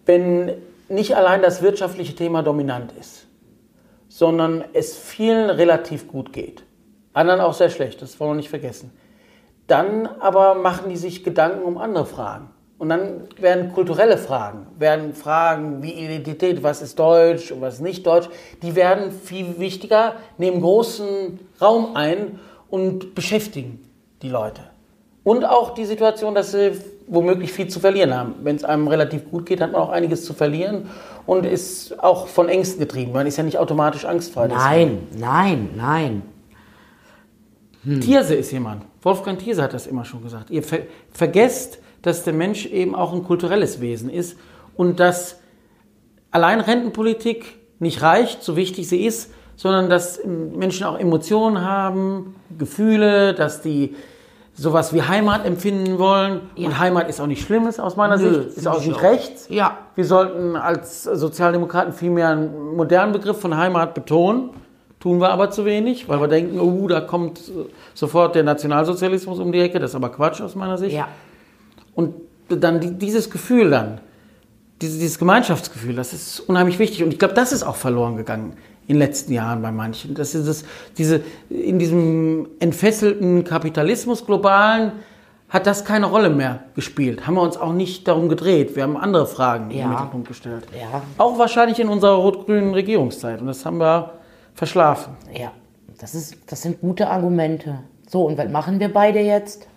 [0.06, 0.54] Wenn
[0.88, 3.25] nicht allein das wirtschaftliche Thema dominant ist,
[4.19, 6.65] sondern es vielen relativ gut geht,
[7.13, 8.91] anderen auch sehr schlecht, das wollen wir nicht vergessen,
[9.67, 12.49] dann aber machen die sich Gedanken um andere Fragen.
[12.77, 17.82] Und dann werden kulturelle Fragen, werden Fragen wie Identität, was ist Deutsch und was ist
[17.82, 18.27] nicht Deutsch,
[18.62, 23.89] die werden viel wichtiger, nehmen großen Raum ein und beschäftigen
[24.21, 24.63] die Leute.
[25.23, 26.73] Und auch die Situation, dass sie
[27.10, 28.36] womöglich viel zu verlieren haben.
[28.43, 30.86] Wenn es einem relativ gut geht, hat man auch einiges zu verlieren
[31.26, 33.12] und ist auch von Ängsten getrieben.
[33.12, 34.48] Man ist ja nicht automatisch angstfrei.
[34.48, 36.22] Nein, nein, nein.
[38.02, 38.84] Thierse ist jemand.
[39.02, 40.50] Wolfgang Thierse hat das immer schon gesagt.
[40.52, 40.80] Ihr ver
[41.12, 44.38] vergesst, dass der Mensch eben auch ein kulturelles Wesen ist
[44.76, 45.39] und dass
[46.32, 53.34] allein Rentenpolitik nicht reicht, so wichtig sie ist, sondern dass Menschen auch Emotionen haben, Gefühle,
[53.34, 53.95] dass die
[54.60, 56.41] sowas wie Heimat empfinden wollen.
[56.56, 56.67] Ja.
[56.67, 59.04] Und Heimat ist auch nicht Schlimmes aus meiner Nö, Sicht, ist auch ich nicht auch.
[59.04, 59.48] rechts.
[59.50, 59.78] Ja.
[59.95, 64.50] Wir sollten als Sozialdemokraten vielmehr einen modernen Begriff von Heimat betonen.
[65.00, 69.39] Tun wir aber zu wenig, weil wir denken, oh, da kommt äh, sofort der Nationalsozialismus
[69.39, 69.80] um die Ecke.
[69.80, 70.93] Das ist aber Quatsch aus meiner Sicht.
[70.93, 71.08] Ja.
[71.95, 72.15] Und
[72.50, 74.02] dann die, dieses Gefühl dann,
[74.82, 77.02] dieses Gemeinschaftsgefühl, das ist unheimlich wichtig.
[77.04, 78.58] Und ich glaube, das ist auch verloren gegangen
[78.89, 80.15] in den letzten Jahren bei manchen.
[80.15, 80.65] Das ist es,
[80.97, 84.93] diese, in diesem entfesselten Kapitalismus globalen
[85.47, 87.28] hat das keine Rolle mehr gespielt.
[87.28, 88.75] Haben wir uns auch nicht darum gedreht.
[88.75, 89.88] Wir haben andere Fragen in den Ja.
[89.89, 90.65] Mittelpunkt gestellt.
[90.75, 91.04] Ja.
[91.19, 93.41] Auch wahrscheinlich in unserer rot-grünen Regierungszeit.
[93.41, 94.13] Und das haben wir
[94.56, 95.13] verschlafen.
[95.39, 95.52] Ja,
[95.99, 97.80] das, ist, das sind gute Argumente.
[98.08, 99.67] So, und was machen wir beide jetzt?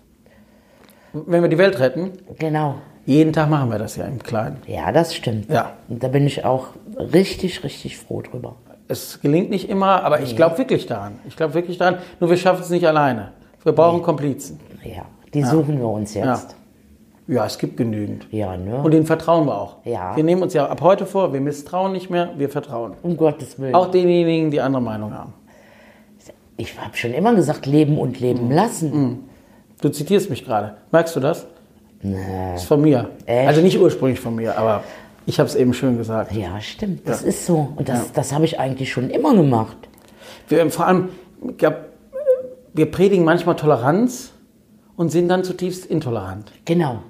[1.12, 2.76] Wenn wir die Welt retten, Genau.
[3.04, 4.56] jeden Tag machen wir das ja im Kleinen.
[4.66, 5.50] Ja, das stimmt.
[5.50, 5.74] Ja.
[5.88, 8.56] Und da bin ich auch richtig, richtig froh drüber.
[8.92, 11.14] Es gelingt nicht immer, aber ich glaube wirklich daran.
[11.26, 11.96] Ich glaube wirklich daran.
[12.20, 13.32] Nur wir schaffen es nicht alleine.
[13.64, 14.60] Wir brauchen Komplizen.
[14.84, 15.02] Ja,
[15.32, 16.56] die suchen wir uns jetzt.
[17.28, 18.26] Ja, es gibt genügend.
[18.32, 18.76] Ja, ne?
[18.82, 19.76] Und denen vertrauen wir auch.
[19.84, 20.14] Ja.
[20.16, 22.92] Wir nehmen uns ja ab heute vor, wir misstrauen nicht mehr, wir vertrauen.
[23.02, 23.74] um Gottes Willen.
[23.74, 25.32] Auch denjenigen, die andere Meinung haben.
[26.58, 28.52] ich habe schon immer gesagt, leben und leben Mhm.
[28.52, 29.18] lassen.
[29.80, 30.74] Du zitierst mich gerade.
[30.90, 31.46] Merkst du das?
[32.02, 32.16] Nee.
[32.52, 33.10] Das ist von mir.
[33.26, 33.48] Echt?
[33.48, 34.82] Also nicht ursprünglich von mir, aber
[35.26, 36.32] ich habe es eben schön gesagt.
[36.32, 37.08] Ja, stimmt.
[37.08, 37.72] Das ist so.
[37.76, 39.76] Und das, das habe ich eigentlich schon immer gemacht.
[40.48, 41.08] Wir, vor allem,
[42.74, 44.32] wir predigen manchmal Toleranz
[44.96, 46.52] und sind dann zutiefst intolerant.
[46.64, 47.02] Genau.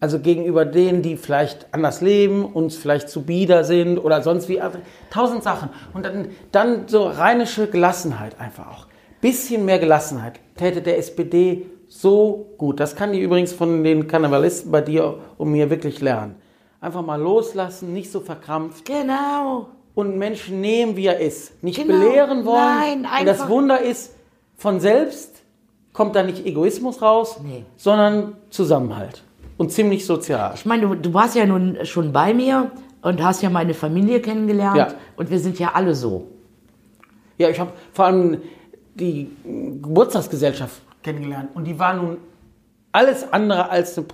[0.00, 4.60] Also gegenüber denen, die vielleicht anders leben, uns vielleicht zu bieder sind oder sonst wie.
[4.60, 4.78] also
[5.10, 5.70] Tausend Sachen.
[5.94, 8.86] Und dann, dann so rheinische Gelassenheit einfach auch.
[9.20, 12.80] Bisschen mehr Gelassenheit täte der SPD so gut.
[12.80, 16.34] Das kann die übrigens von den Karnevalisten bei dir und mir wirklich lernen.
[16.84, 19.68] Einfach mal loslassen, nicht so verkrampft Genau.
[19.94, 21.62] und Menschen nehmen, wie er ist.
[21.64, 21.98] Nicht Genau.
[21.98, 22.58] belehren wollen.
[23.02, 24.14] Nein, und das einfach- Wunder ist,
[24.58, 25.42] von selbst
[25.94, 27.64] kommt da nicht Egoismus raus, Nee.
[27.76, 29.22] sondern Zusammenhalt.
[29.56, 30.52] Und ziemlich sozial.
[30.56, 32.70] Ich meine, du, du warst ja nun schon bei mir
[33.00, 34.76] und hast ja meine Familie kennengelernt.
[34.76, 34.88] Ja.
[35.16, 36.26] Und wir sind ja alle so.
[37.38, 38.42] Ja, ich habe vor allem
[38.94, 39.30] die
[39.80, 42.18] Geburtstagsgesellschaft kennengelernt und die war nun
[42.92, 44.06] alles andere als eine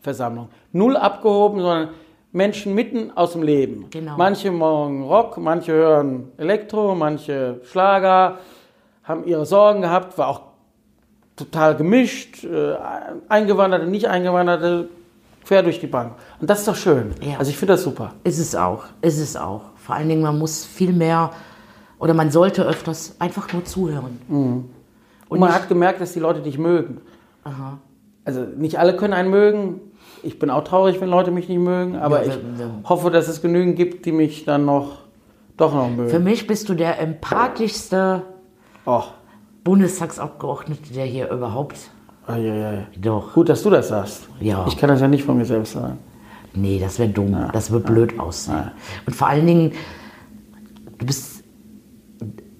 [0.00, 0.48] Politikerversammlung.
[0.72, 1.88] Null abgehoben, sondern
[2.32, 3.86] Menschen mitten aus dem Leben.
[3.90, 4.16] Genau.
[4.16, 8.38] Manche morgen Rock, manche hören Elektro, manche Schlager,
[9.02, 10.42] haben ihre Sorgen gehabt, war auch
[11.36, 12.74] total gemischt, äh,
[13.28, 14.88] Eingewanderte, nicht Eingewanderte,
[15.44, 16.12] quer durch die Bank.
[16.40, 17.14] Und das ist doch schön.
[17.20, 17.38] Ja.
[17.38, 18.12] Also ich finde das super.
[18.24, 18.84] Ist es auch.
[19.00, 19.62] Ist es auch.
[19.76, 21.30] Vor allen Dingen, man muss viel mehr
[21.98, 24.20] oder man sollte öfters einfach nur zuhören.
[24.28, 27.00] Und man hat gemerkt, dass die Leute dich mögen.
[27.44, 27.78] Aha.
[28.24, 29.80] Also nicht alle können einen mögen.
[30.22, 33.10] Ich bin auch traurig, wenn Leute mich nicht mögen, aber Ja, ich wir- wir- hoffe,
[33.10, 34.98] dass es genügend gibt, die mich dann noch
[35.56, 36.08] doch noch mögen.
[36.10, 38.22] Für mich bist du der empathischste
[38.86, 39.12] Och,
[39.64, 41.76] Bundestagsabgeordnete, der hier überhaupt.
[42.26, 42.86] ei, ei, ei.
[43.00, 43.34] Doch.
[43.34, 44.28] Gut, dass du das sagst.
[44.40, 44.64] Ja.
[44.68, 45.98] Ich kann das ja nicht von mir selbst sagen.
[46.54, 47.36] Nee, das wäre dumm.
[47.52, 48.70] Das wird blöd aussehen.
[49.06, 49.72] Und vor allen Dingen,
[50.98, 51.44] du bist.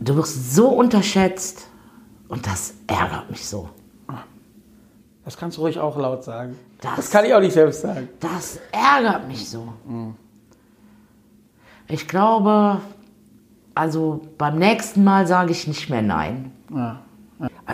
[0.01, 1.67] Du wirst so unterschätzt.
[2.29, 3.69] Und das ärgert mich so.
[5.25, 6.57] Das kannst du ruhig auch laut sagen.
[6.81, 8.09] Das- Das, kann ich auch nicht selbst sagen.
[8.21, 9.69] Das ärgert mich so.
[11.89, 12.79] Ich glaube,
[13.75, 16.53] also beim nächsten Mal sage ich nicht mehr nein.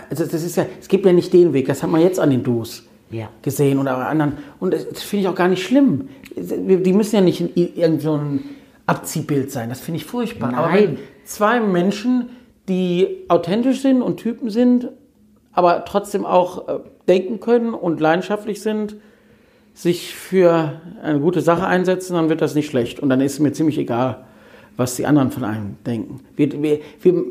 [0.09, 1.67] Also das ist ja, es gibt ja nicht den Weg.
[1.67, 3.29] Das hat man jetzt an den Dus Ja.
[3.41, 4.37] gesehen oder anderen.
[4.59, 6.09] Und das, finde ich auch gar nicht schlimm.
[6.35, 8.43] Die müssen ja nicht irgend so ein
[8.85, 9.69] Abziehbild sein.
[9.69, 10.53] Das finde ich furchtbar.
[10.53, 10.83] Aber Nein.
[10.83, 12.29] wenn zwei Menschen,
[12.67, 14.89] die authentisch sind und Typen sind,
[15.53, 18.95] aber trotzdem auch äh, denken können und leidenschaftlich sind,
[19.73, 22.99] sich für eine gute Sache einsetzen, dann wird das nicht schlecht.
[22.99, 24.25] Und dann ist es mir ziemlich egal,
[24.75, 26.21] was die anderen von einem denken.
[26.35, 27.23] Wir, wir, wir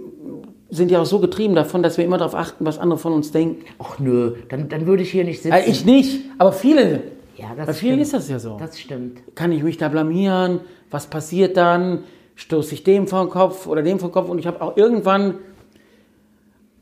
[0.71, 3.33] sind ja auch so getrieben davon, dass wir immer darauf achten, was andere von uns
[3.33, 3.65] denken.
[3.79, 5.57] Ach nö, dann, dann würde ich hier nicht sitzen.
[5.57, 7.03] Äh, ich nicht, aber viele.
[7.37, 8.03] ja, das Bei vielen stimmt.
[8.03, 8.57] ist das ja so.
[8.59, 9.19] Das stimmt.
[9.35, 10.61] Kann ich mich da blamieren?
[10.91, 12.05] Was passiert dann?
[12.37, 14.29] Stoße ich dem vor den Kopf oder dem vor den Kopf?
[14.29, 15.37] Und ich habe auch irgendwann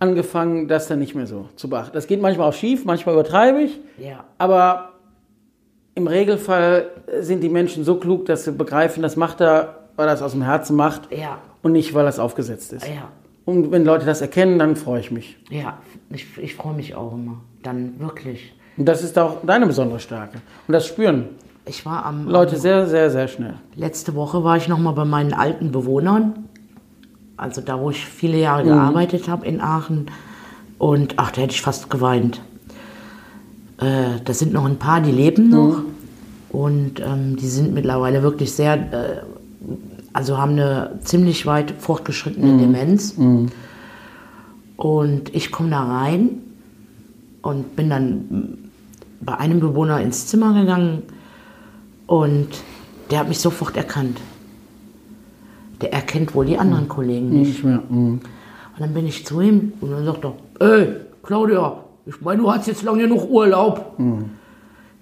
[0.08, 1.92] angefangen, das dann nicht mehr so zu beachten.
[1.94, 3.80] Das geht manchmal auch schief, manchmal übertreibe ich.
[3.98, 4.24] Ja.
[4.38, 4.90] Aber
[5.94, 6.86] im Regelfall
[7.20, 10.32] sind die Menschen so klug, dass sie begreifen, das macht er, weil er es aus
[10.32, 11.38] dem Herzen macht Ja.
[11.62, 12.86] und nicht, weil es aufgesetzt ist.
[12.86, 13.08] Ja.
[13.44, 15.36] Und wenn Leute das erkennen, dann freue ich mich.
[15.50, 15.78] Ja,
[16.10, 17.36] ich, ich freue mich auch immer.
[17.62, 18.54] Dann wirklich.
[18.76, 20.38] Und das ist auch deine besondere Stärke.
[20.66, 21.28] Und das spüren
[21.66, 23.54] Ich war am Leute sehr, sehr, sehr schnell.
[23.76, 26.48] letzte Woche war ich noch mal bei meinen alten Bewohnern,
[27.37, 30.07] also da, wo ich viele Jahre gearbeitet habe in Aachen.
[30.79, 32.40] Und ach, da hätte ich fast geweint.
[33.79, 35.83] Äh, das sind noch ein paar, die leben noch.
[36.51, 39.23] Und ähm, die sind mittlerweile wirklich sehr äh,
[40.14, 43.14] also haben eine ziemlich weit fortgeschrittene Demenz.
[44.77, 46.31] Und ich komme da rein
[47.42, 48.70] und bin dann
[49.20, 51.03] bei einem Bewohner ins Zimmer gegangen
[52.07, 52.49] und
[53.11, 54.18] der hat mich sofort erkannt.
[55.85, 57.49] Der erkennt wohl die anderen Kollegen nicht.
[57.49, 57.83] Nicht mehr.
[57.88, 58.20] Mhm.
[58.75, 60.88] Und dann bin ich zu ihm und dann sagt er, ey,
[61.23, 63.99] Claudia, ich meine, du hast jetzt lange genug Urlaub.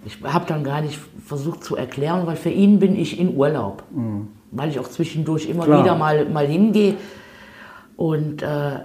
[0.05, 3.85] Ich habe dann gar nicht versucht zu erklären, weil für ihn bin ich in Urlaub.
[4.51, 5.85] Weil ich auch zwischendurch immer Klar.
[5.85, 6.97] wieder mal, mal hingehe.
[7.97, 8.81] Und äh,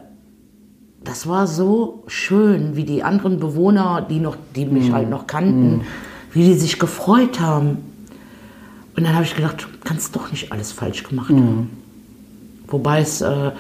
[1.03, 5.81] das war so schön, wie die anderen Bewohner, die, noch, die mich halt noch kannten,
[6.31, 7.79] wie die sich gefreut haben.
[8.95, 11.69] Und dann habe ich gedacht, du kannst doch nicht alles falsch gemacht haben.
[12.67, 13.51] Wobei es äh,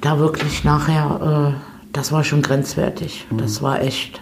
[0.00, 3.26] da wirklich nachher, äh, das war schon grenzwertig.
[3.30, 4.20] Das war echt.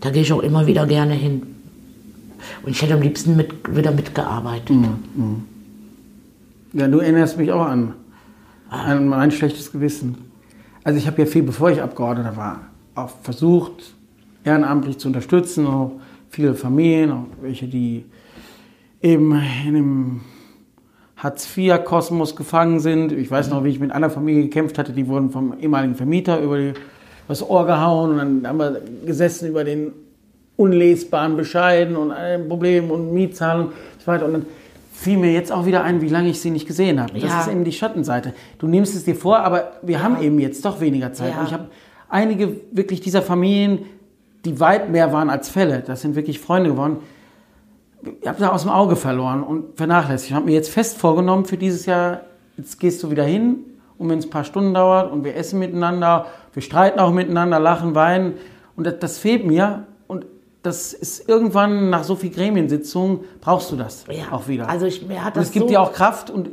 [0.00, 1.42] Da gehe ich auch immer wieder gerne hin.
[2.62, 4.76] Und ich hätte am liebsten mit, wieder mitgearbeitet.
[6.72, 7.94] Ja, du erinnerst mich auch an,
[8.68, 10.16] an mein schlechtes Gewissen.
[10.84, 12.62] Also ich habe ja viel, bevor ich Abgeordneter war,
[12.94, 13.94] auch versucht,
[14.44, 15.92] ehrenamtlich zu unterstützen, auch
[16.30, 18.04] viele Familien, auch welche, die
[19.00, 20.20] eben in dem
[21.22, 23.12] Hartz-IV-Kosmos gefangen sind.
[23.12, 26.40] Ich weiß noch, wie ich mit einer Familie gekämpft hatte, die wurden vom ehemaligen Vermieter
[26.40, 26.72] über die,
[27.28, 29.92] das Ohr gehauen und dann haben wir gesessen über den
[30.56, 34.26] unlesbaren Bescheiden und allen Problemen und Mietzahlungen und so weiter.
[34.26, 34.46] Und dann
[34.92, 37.12] fiel mir jetzt auch wieder ein, wie lange ich sie nicht gesehen habe.
[37.14, 37.40] Das Ja.
[37.40, 38.34] ist eben die Schattenseite.
[38.58, 41.32] Du nimmst es dir vor, aber wir haben eben jetzt doch weniger Zeit.
[41.32, 41.40] Ja.
[41.40, 41.68] Und ich habe
[42.08, 43.80] einige wirklich dieser Familien,
[44.44, 46.98] die weit mehr waren als Fälle, das sind wirklich Freunde geworden,
[48.20, 50.30] ich habe da aus dem Auge verloren und vernachlässigt.
[50.30, 52.22] Ich habe mir jetzt fest vorgenommen für dieses Jahr,
[52.56, 53.56] jetzt gehst du wieder hin
[53.98, 57.58] und wenn es ein paar Stunden dauert und wir essen miteinander, wir streiten auch miteinander,
[57.60, 58.34] lachen, weinen
[58.76, 60.26] und das, das fehlt mir und
[60.62, 64.68] das ist irgendwann nach so viel Gremiensitzungen brauchst du das Ja, auch wieder.
[64.68, 66.48] also ich- mir hat und das es gibt so- dir auch Kraft und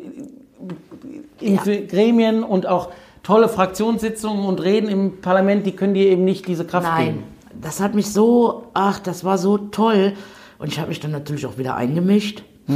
[1.39, 1.61] in Ja.
[1.87, 2.89] Gremien und auch
[3.23, 7.23] tolle Fraktionssitzungen und Reden im Parlament, die können dir eben nicht diese Kraft Nein, geben.
[7.61, 10.13] das hat mich so, ach, das war so toll.
[10.59, 12.43] Und ich habe mich dann natürlich auch wieder eingemischt.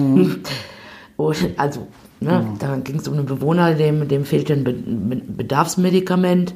[1.15, 1.87] Und, also,
[2.19, 6.55] ne, da ging es um einen Bewohner, dem, dem fehlte ein Be Be- Bedarfsmedikament.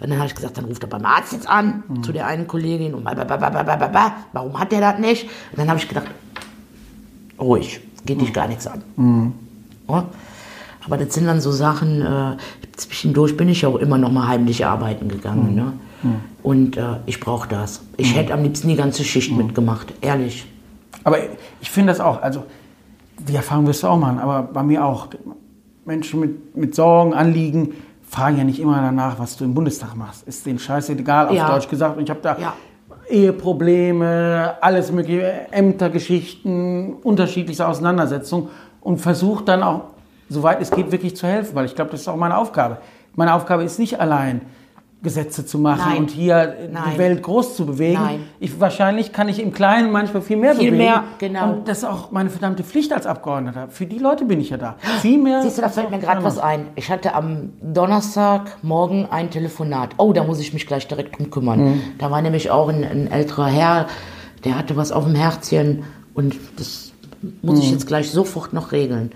[0.00, 2.48] Und dann habe ich gesagt, dann ruft er beim Arzt jetzt an, zu der einen
[2.48, 2.94] Kollegin.
[2.94, 5.24] Und ba, ba, ba, ba, ba, ba, ba, warum hat der das nicht?
[5.52, 6.06] Und dann habe ich gedacht,
[7.38, 8.82] ruhig, geht dich gar nichts an.
[9.88, 10.06] Ja?
[10.84, 12.36] Aber das sind dann so Sachen, äh,
[12.76, 15.54] zwischendurch bin ich ja auch immer noch mal heimlich arbeiten gegangen.
[15.54, 15.72] Ne?
[16.42, 17.82] Und äh, ich brauche das.
[17.96, 20.46] Ich hätte am liebsten die ganze Schicht mitgemacht, ehrlich.
[21.04, 21.18] Aber
[21.60, 22.44] ich finde das auch, also
[23.18, 25.08] die Erfahrung wirst du auch machen, aber bei mir auch.
[25.84, 27.74] Menschen mit, mit Sorgen, Anliegen
[28.08, 30.28] fragen ja nicht immer danach, was du im Bundestag machst.
[30.28, 31.48] Ist denen scheißegal, auf Ja.
[31.50, 31.96] Deutsch gesagt.
[31.96, 32.54] Und ich habe da Ja.
[33.08, 38.48] Eheprobleme, alles mögliche, Ämtergeschichten, unterschiedlichste Auseinandersetzungen
[38.80, 39.82] und versuche dann auch,
[40.28, 42.78] soweit es geht, wirklich zu helfen, weil ich glaube, das ist auch meine Aufgabe.
[43.16, 44.42] Meine Aufgabe ist nicht allein,
[45.02, 45.98] Gesetze zu machen Nein.
[45.98, 46.82] und hier Nein.
[46.94, 48.00] die Welt groß zu bewegen.
[48.00, 48.20] Nein.
[48.38, 50.84] Ich, wahrscheinlich kann ich im Kleinen manchmal viel mehr Viel bewegen.
[50.84, 51.54] mehr, genau.
[51.54, 53.66] Und das ist auch meine verdammte Pflicht als Abgeordneter.
[53.68, 54.76] Für die Leute bin ich ja da.
[55.00, 55.42] Viel mehr.
[55.42, 56.68] Siehst du, da fällt mir gerade was ein.
[56.76, 59.90] Ich hatte am Donnerstagmorgen ein Telefonat.
[59.96, 61.82] Oh, da muss ich mich gleich direkt drum kümmern.
[61.98, 63.86] Da war nämlich auch ein, ein älterer Herr,
[64.44, 65.82] der hatte was auf dem Herzchen
[66.14, 66.92] und das
[67.42, 69.12] muss ich jetzt gleich sofort noch regeln.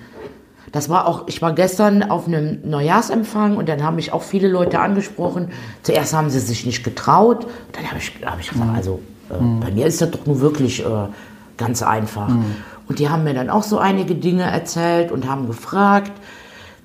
[0.72, 4.48] Das war auch, ich war gestern auf einem Neujahrsempfang und dann haben mich auch viele
[4.48, 5.50] Leute angesprochen.
[5.82, 7.46] Zuerst haben sie sich nicht getraut.
[7.72, 9.00] Dann habe ich, hab ich gesagt, also
[9.30, 10.88] äh, bei mir ist das doch nur wirklich äh,
[11.56, 12.28] ganz einfach.
[12.88, 16.12] Und die haben mir dann auch so einige Dinge erzählt und haben gefragt,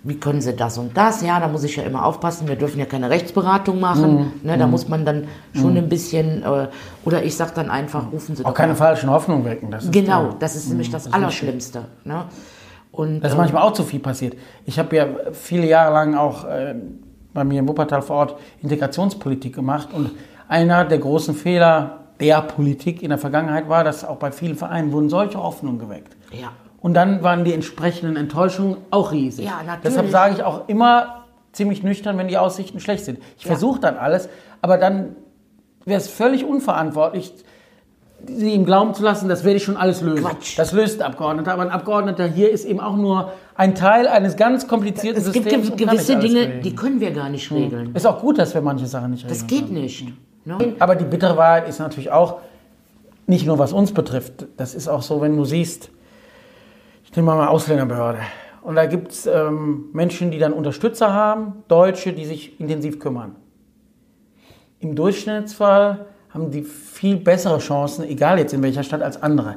[0.04, 1.22] wie können sie das und das?
[1.22, 4.34] Ja, da muss ich ja immer aufpassen, wir dürfen ja keine Rechtsberatung machen.
[4.41, 6.67] Ne, da muss man dann schon ein bisschen, äh,
[7.06, 8.78] oder ich sage dann einfach, rufen Sie auch doch keine mal.
[8.78, 9.70] falschen Hoffnungen wecken.
[9.70, 11.86] Das ist Genau, das ist nämlich das Allerschlimmste.
[12.04, 12.24] Ne?
[12.91, 14.35] Und, Das ist ähm, manchmal auch zu viel passiert.
[14.65, 16.75] Ich habe ja viele Jahre lang auch äh,
[17.33, 20.12] bei mir in Wuppertal vor Ort Integrationspolitik gemacht und
[20.48, 24.92] einer der großen Fehler der Politik in der Vergangenheit war, dass auch bei vielen Vereinen
[24.92, 26.15] wurden solche Hoffnungen geweckt.
[26.31, 26.50] ja.
[26.81, 29.46] Und dann waren die entsprechenden Enttäuschungen auch riesig.
[29.46, 29.81] Ja, natürlich.
[29.83, 33.19] Deshalb sage ich auch immer ziemlich nüchtern, wenn die Aussichten schlecht sind.
[33.37, 33.50] Ich Ja.
[33.52, 34.29] versuche dann alles,
[34.63, 35.15] aber dann
[35.85, 37.33] wäre es völlig unverantwortlich,
[38.28, 40.24] sie ihm glauben zu lassen, das werde ich schon alles lösen.
[40.24, 40.58] Quatsch.
[40.58, 44.36] Das löst ein Abgeordneter, aber ein Abgeordneter hier ist eben auch nur ein Teil eines
[44.36, 45.69] ganz komplizierten Es gibt Systems.
[45.69, 46.62] kann nicht gewisse Dinge, regeln.
[46.62, 47.94] die können wir gar nicht regeln.
[47.94, 49.40] Ist auch gut, dass wir manche Sachen nicht regeln.
[49.40, 50.08] Das geht nicht.
[50.46, 50.76] Ne?
[50.80, 52.40] Aber die bittere Wahrheit ist natürlich auch,
[53.28, 55.90] nicht nur was uns betrifft, das ist auch so, wenn du siehst,
[57.04, 58.19] ich nehme mal Ausländerbehörde.
[58.62, 63.36] Und da gibt es ähm, Menschen, die dann Unterstützer haben, Deutsche, die sich intensiv kümmern.
[64.80, 69.56] Im Durchschnittsfall haben die viel bessere Chancen, egal jetzt in welcher Stadt, als andere.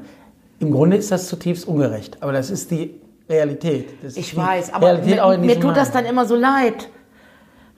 [0.61, 2.19] Im Grunde ist das zutiefst ungerecht.
[2.21, 2.95] Aber das ist die
[3.29, 3.89] Realität.
[4.03, 5.95] Das ist Ich die weiß, aber Realität mir, mir tut das Land.
[6.07, 6.89] dann immer so leid.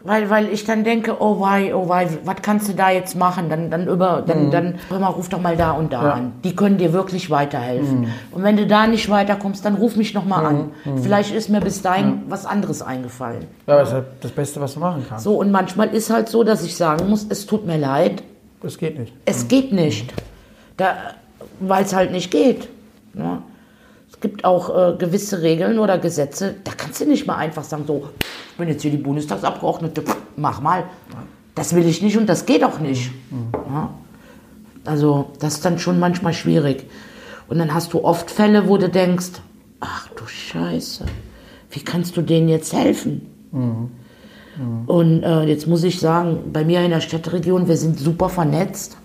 [0.02, 3.48] Weil, weil ich dann denke, oh wei, oh wei, was kannst du da jetzt machen?
[3.48, 6.04] Dann, dann über, dann, dann, hör mal, ruf doch mal da und da Mhm.
[6.06, 6.14] Ja.
[6.14, 6.20] Mhm.
[6.26, 6.32] an.
[6.44, 8.06] Die können dir wirklich weiterhelfen.
[8.30, 10.70] Und wenn du da nicht weiterkommst, dann ruf mich noch mal an.
[11.02, 13.46] Vielleicht ist mir bis dahin was anderes eingefallen.
[13.66, 15.24] Ja, das ist halt das Beste, was du machen kannst.
[15.24, 18.22] So, und manchmal ist halt so, dass ich sagen muss, es tut mir leid,
[18.66, 19.12] Das geht nicht.
[19.26, 20.12] es geht nicht.
[20.76, 21.14] Da,
[21.60, 22.68] weil es halt nicht geht.
[23.14, 23.40] Ne?
[24.10, 27.84] Es gibt auch äh, gewisse Regeln oder Gesetze, da kannst du nicht mal einfach sagen,
[27.86, 28.08] so,
[28.50, 30.02] ich bin jetzt hier die Bundestagsabgeordnete,
[30.36, 30.82] mach mal.
[31.54, 33.12] Das will ich nicht und das geht auch nicht.
[33.70, 33.90] Ja?
[34.84, 36.86] Also das ist dann schon manchmal schwierig.
[37.46, 39.30] Und dann hast du oft Fälle, wo du denkst,
[39.78, 41.06] ach du Scheiße,
[41.70, 43.30] wie kannst du denen jetzt helfen?
[44.86, 48.96] Und äh, jetzt muss ich sagen, bei mir in der Städteregion, wir sind super vernetzt.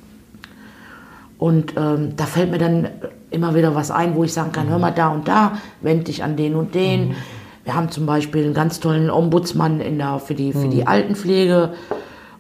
[1.38, 2.88] Und ähm, da fällt mir dann
[3.32, 6.24] immer wieder was ein, wo ich sagen kann, hör mal da und da, wend dich
[6.24, 7.16] an den und den.
[7.64, 11.74] Wir haben zum Beispiel einen ganz tollen Ombudsmann in der, für, die, für die Altenpflege.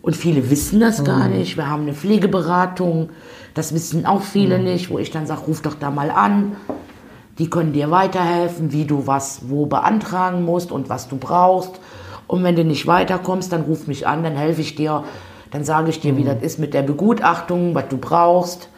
[0.01, 1.57] Und viele wissen das gar nicht.
[1.57, 3.09] Wir haben eine Pflegeberatung.
[3.53, 6.55] Das wissen auch viele nicht, wo ich dann sage, ruf doch da mal an.
[7.37, 11.79] Die können dir weiterhelfen, wie du was wo beantragen musst und was du brauchst.
[12.31, 15.03] Und wenn du nicht weiterkommst, dann ruf mich an, dann helfe ich dir.
[15.51, 18.69] Dann sage ich dir, wie das ist mit der Begutachtung, was du brauchst.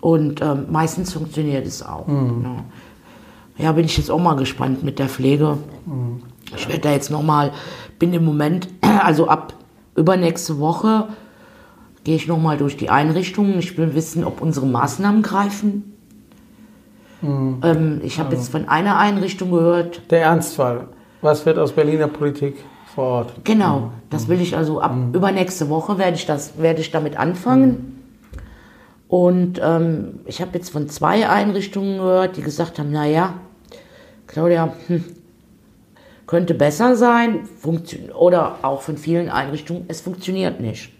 [0.00, 2.08] Und ähm, meistens funktioniert es auch.
[2.08, 3.64] Ja.
[3.64, 5.58] ja, bin ich jetzt auch mal gespannt mit der Pflege.
[6.56, 7.52] Ich werde da jetzt noch mal,
[8.00, 8.66] bin im Moment,
[9.04, 9.54] also ab
[9.94, 11.06] übernächste Woche
[12.02, 13.60] gehe ich noch mal durch die Einrichtungen.
[13.60, 15.94] Ich will wissen, ob unsere Maßnahmen greifen.
[17.22, 20.88] Ähm, ich habe jetzt von einer Einrichtung gehört, Der Ernstfall.
[21.24, 22.54] Was wird aus Berliner Politik
[22.94, 23.32] vor Ort?
[23.44, 28.02] Genau, das will ich also ab übernächste Woche werde ich das werde ich damit anfangen.
[29.08, 33.40] Und ähm, ich habe jetzt von zwei Einrichtungen gehört, die gesagt haben, na ja,
[34.26, 35.02] Claudia, hm,
[36.26, 37.48] könnte besser sein,
[38.14, 40.92] oder auch von vielen Einrichtungen, es funktioniert nicht.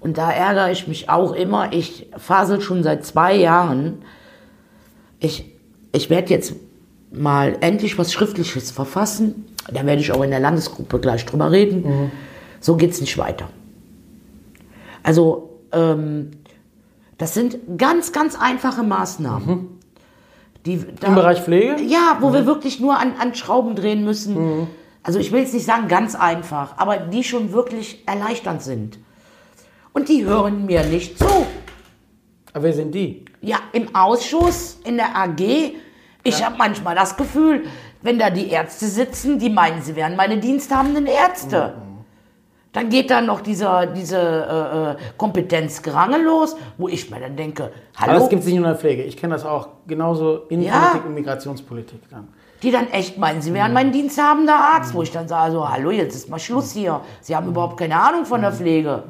[0.00, 1.72] Und da ärgere ich mich auch immer.
[1.72, 4.02] Ich fasel schon seit zwei Jahren.
[5.20, 5.54] Ich,
[5.92, 6.54] ich werde jetzt
[7.10, 9.46] mal endlich was Schriftliches verfassen.
[9.72, 12.10] Da werde ich auch in der Landesgruppe gleich drüber reden.
[12.60, 13.48] So geht es nicht weiter.
[15.02, 16.30] Also, ähm,
[17.18, 19.68] das sind ganz, ganz einfache Maßnahmen.
[20.66, 21.80] Die, da, Im Bereich Pflege?
[21.82, 24.66] ja, wo wir wirklich nur an, an Schrauben drehen müssen.
[25.02, 28.98] Also ich will jetzt nicht sagen ganz einfach, aber die schon wirklich erleichternd sind.
[29.92, 31.46] Und die hören mir nicht zu.
[32.52, 33.24] Aber wer sind die?
[33.40, 35.74] Ja, im Ausschuss, in der AG,
[36.26, 37.64] ich habe manchmal das Gefühl,
[38.02, 41.74] wenn da die Ärzte sitzen, die meinen, sie wären meine diensthabenden Ärzte.
[42.72, 47.72] Dann geht da noch dieser, diese äh, äh, Kompetenzgerangel los, wo ich mir dann denke,
[47.96, 49.02] Aber hallo, das gibt es nicht nur in der Pflege.
[49.02, 51.06] Ich kenne das auch genauso Innenpolitik Ja.
[51.06, 52.28] und Migrationspolitik dann.
[52.62, 55.90] die dann echt meinen, sie wären mein diensthabender Arzt, wo ich dann sage, so, hallo,
[55.90, 57.00] jetzt ist mal Schluss hier.
[57.22, 59.04] Sie haben überhaupt keine Ahnung von der Pflege.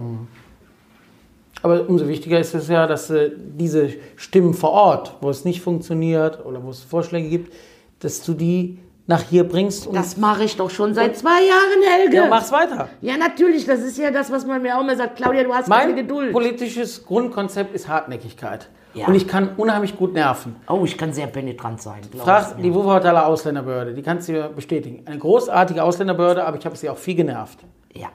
[1.62, 5.62] Aber umso wichtiger ist es ja, dass äh, diese Stimmen vor Ort, wo es nicht
[5.62, 7.52] funktioniert oder wo es Vorschläge gibt,
[8.00, 8.78] dass du die
[9.08, 12.16] nach hier bringst Das mache ich doch schon seit zwei Jahren, Helge.
[12.16, 12.88] ja, mach's weiter.
[13.00, 15.16] Ja, natürlich, das ist ja das, was man mir auch immer sagt.
[15.16, 16.32] Claudia, du hast keine Mein Geduld.
[16.32, 18.68] politisches Grundkonzept ist Hartnäckigkeit.
[18.94, 19.06] Ja.
[19.06, 20.56] Und ich kann unheimlich gut nerven.
[20.68, 25.02] Oh, ich kann sehr penetrant sein, Frag die Wuppertaler Ausländerbehörde, die kannst du dir bestätigen.
[25.06, 27.58] Eine großartige Ausländerbehörde, aber ich habe sie auch viel genervt.
[27.94, 28.08] Ja.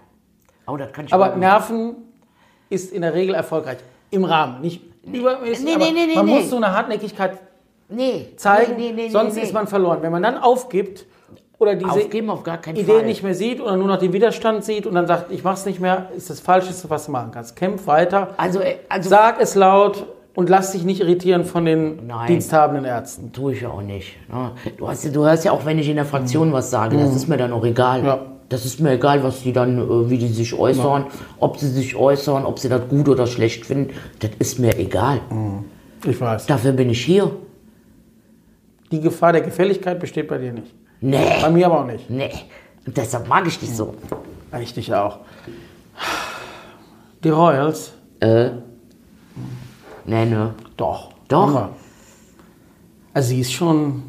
[0.68, 1.96] Oh, das kann ich Aber Nerven
[2.72, 3.78] ist in der Regel erfolgreich.
[4.10, 5.66] Im Rahmen, nicht übermäßig.
[5.66, 7.38] Nee, nee, nee, man muss so eine Hartnäckigkeit
[8.38, 8.76] zeigen,
[9.10, 10.00] sonst ist man verloren.
[10.02, 11.06] Wenn man dann aufgibt
[11.60, 13.06] oder diese Aufgeben auf gar keinen Idee Fall.
[13.06, 15.80] nicht mehr sieht oder nur noch den Widerstand sieht und dann sagt, ich mach's nicht
[15.80, 17.56] mehr, ist das Falscheste, was du machen kannst.
[17.56, 22.08] Kämpf weiter, Also, äh, also sag es laut und lass dich nicht irritieren von den
[22.08, 22.28] Nein.
[22.28, 23.32] diensthabenden Ärzten.
[23.34, 24.16] tue ich ja auch nicht.
[24.32, 24.52] ne?
[24.78, 27.28] Du, hast, du hörst ja auch, wenn ich in der Fraktion was sage, das ist
[27.28, 28.02] mir dann auch egal.
[28.02, 28.08] Mhm.
[28.08, 28.20] Ja.
[28.52, 31.06] Das ist mir egal, was die dann, äh, wie die sich äußern,
[31.40, 33.94] ob sie sich äußern, ob sie das gut oder schlecht finden.
[34.20, 35.22] Das ist mir egal.
[36.06, 36.48] Ich weiß.
[36.48, 37.32] Dafür bin ich hier.
[38.92, 40.74] Die Gefahr der Gefälligkeit besteht bei dir nicht.
[41.00, 42.10] Nee, Bei mir aber auch nicht.
[42.10, 42.30] nee.
[42.86, 43.94] Und deshalb mag ich dich so.
[44.62, 45.20] Ich dich auch.
[47.24, 47.94] Die Royals?
[48.20, 48.50] Äh.
[50.06, 50.56] Nee, ne.
[50.76, 51.14] Doch.
[51.30, 51.48] Doch?
[51.48, 51.70] Immer.
[53.14, 54.04] Also sie ist schon,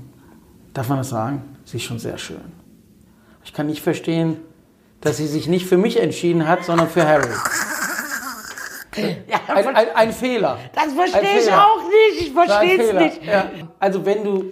[0.74, 1.42] darf man das sagen?
[1.64, 2.61] Sie ist schon sehr schön.
[3.44, 4.38] Ich kann nicht verstehen,
[5.00, 7.28] dass sie sich nicht für mich entschieden hat, sondern für Harry.
[9.26, 10.58] Ja, Ein, ein, ein Fehler.
[10.74, 11.66] das verstehe ich Fehler.
[11.66, 12.20] auch nicht.
[12.28, 13.26] Ich verstehe es nicht.
[13.26, 13.46] Ja.
[13.80, 14.44] Also wenn du,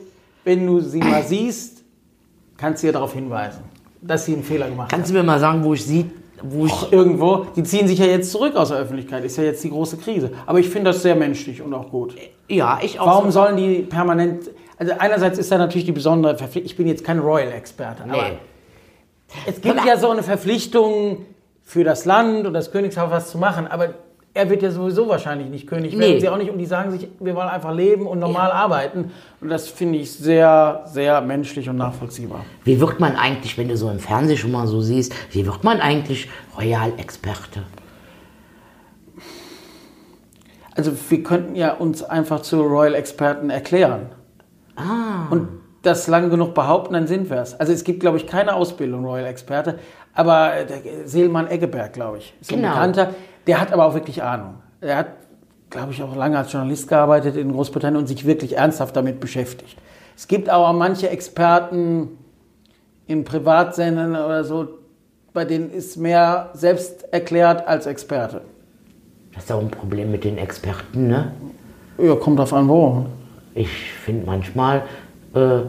[0.45, 1.85] wenn du sie mal siehst,
[2.57, 3.61] kannst du ihr darauf hinweisen,
[4.01, 4.91] dass sie einen Fehler gemacht hat.
[4.99, 6.11] Kannst du mir mal sagen, wo ich sie,
[6.43, 6.91] wo ich.
[6.93, 9.99] Irgendwo, die ziehen sich ja jetzt zurück aus der Öffentlichkeit, ist ja jetzt die große
[9.99, 10.31] Krise.
[10.47, 12.17] Aber ich finde das sehr menschlich und auch gut.
[12.49, 13.07] Ja, ich auch.
[13.07, 13.43] Warum so.
[13.43, 14.51] sollen die permanent.
[14.79, 18.39] Also einerseits ist da natürlich die besondere Verpflichtung, ich bin jetzt kein Royal-Experte, aber Nee.
[19.47, 21.27] Es gibt ja so eine Verpflichtung
[21.63, 23.95] für das Land und das Königshaus was zu machen, aber
[24.33, 26.21] er wird ja sowieso wahrscheinlich nicht König werden, Nee.
[26.21, 29.11] sie auch nicht und die sagen sich, wir wollen einfach leben und normal arbeiten
[29.41, 32.45] und das finde ich sehr, sehr menschlich und nachvollziehbar.
[32.65, 35.65] Wie wird man eigentlich, wenn du so im Fernsehen schon mal so siehst, wie wird
[35.65, 37.63] man eigentlich Royal-Experte?
[40.75, 44.11] Also wir könnten ja uns einfach zu Royal-Experten erklären.
[44.77, 45.27] Ah.
[45.31, 45.49] Und
[45.83, 47.59] das lang genug behaupten, dann sind wir es.
[47.59, 49.79] Also es gibt, glaube ich, keine Ausbildung Royal-Experte,
[50.15, 52.69] aber äh, der Seelmann Eggeberg, glaube ich, ist Genau.
[52.69, 53.15] ein Bekannter.
[53.47, 54.55] Der hat aber auch wirklich Ahnung.
[54.81, 55.07] Er hat,
[55.71, 59.77] glaube ich, auch lange als Journalist gearbeitet in Großbritannien und sich wirklich ernsthaft damit beschäftigt.
[60.17, 62.09] Es gibt aber manche Experten
[63.07, 64.69] in Privatsendern oder so,
[65.33, 68.43] bei denen ist mehr selbst erklärt als Experte.
[69.35, 71.33] Das ist auch ein Problem mit den Experten, ne?
[71.99, 73.07] Ja, kommt drauf an, wo.
[73.55, 73.69] Ich
[74.05, 74.83] finde manchmal,
[75.35, 75.61] äh,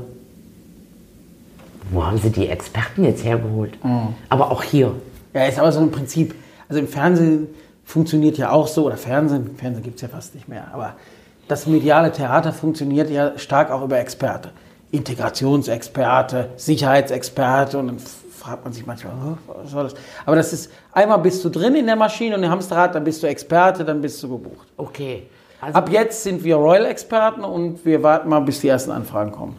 [1.91, 3.77] wo haben sie die Experten jetzt hergeholt?
[4.29, 4.93] Aber auch hier.
[5.33, 6.35] Ja, ist aber so ein Prinzip.
[6.69, 7.47] Also im Fernsehen
[7.83, 10.95] funktioniert ja auch so, oder Fernsehen, Fernsehen gibt es ja fast nicht mehr, aber
[11.49, 14.51] das mediale Theater funktioniert ja stark auch über Experte.
[14.91, 19.95] Integrationsexperte, Sicherheitsexperte und dann fragt man sich manchmal, "Oh, was soll das?
[20.25, 23.21] Aber das ist, einmal bist du drin in der Maschine und im Hamsterrad, dann bist
[23.21, 24.67] du Experte, dann bist du gebucht.
[24.77, 25.23] Okay.
[25.61, 29.57] Also, Ab jetzt sind wir Royal-Experten und wir warten mal, bis die ersten Anfragen kommen.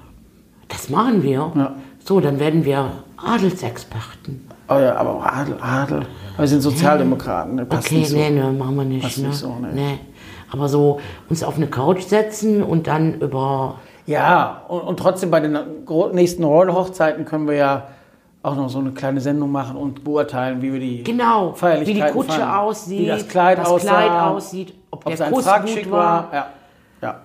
[0.68, 1.52] das machen wir.
[1.54, 1.76] Ja.
[2.04, 4.48] So, dann werden wir Adelsexperten.
[4.68, 7.66] Oh ja, aber Adel, Adel, wir sind Sozialdemokraten, ne?
[7.66, 8.16] passt okay, nicht so.
[8.16, 9.02] nee, ne, machen wir nicht.
[9.02, 9.28] Passt ne?
[9.28, 9.70] nicht so, ne.
[9.72, 9.98] nee.
[10.50, 10.98] Aber so
[11.28, 13.76] uns auf eine Couch setzen und dann über.
[14.06, 15.56] Ja, und, und trotzdem bei den
[16.12, 17.86] nächsten Royal-Hochzeiten können wir ja
[18.42, 21.58] auch noch so eine kleine Sendung machen und beurteilen, wie wir die Genau, wie die
[21.58, 22.54] Feierlichkeiten Kutsche fanden.
[22.54, 25.90] aussieht, wie das Kleid das aussah, Kleid aussieht, ob, ob der sein Kuss Frack gut
[25.90, 26.32] war.
[26.32, 26.32] war.
[26.32, 26.46] Ja,
[27.02, 27.20] ja,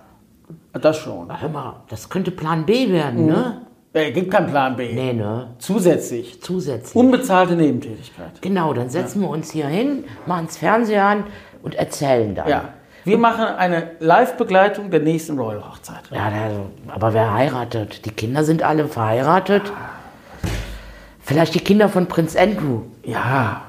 [0.80, 1.40] das schon.
[1.40, 3.62] Hör mal, das könnte Plan B werden, ne?
[3.92, 4.92] Es gibt keinen Plan B.
[4.92, 5.54] Nee, ne?
[5.58, 6.42] Zusätzlich.
[6.42, 6.94] Zusätzlich.
[6.94, 8.40] Unbezahlte Nebentätigkeit.
[8.42, 11.24] genau, dann setzen wir uns hier hin, machen das Fernseher an
[11.62, 12.48] und erzählen dann.
[12.48, 12.64] Ja.
[13.04, 16.02] Wir machen eine Live-Begleitung der nächsten Royal-Hochzeit.
[16.10, 18.04] Ja, da, aber wer heiratet?
[18.04, 19.72] Die Kinder sind alle verheiratet.
[21.20, 22.82] Vielleicht die Kinder von Prinz Andrew.
[23.04, 23.62] Ja.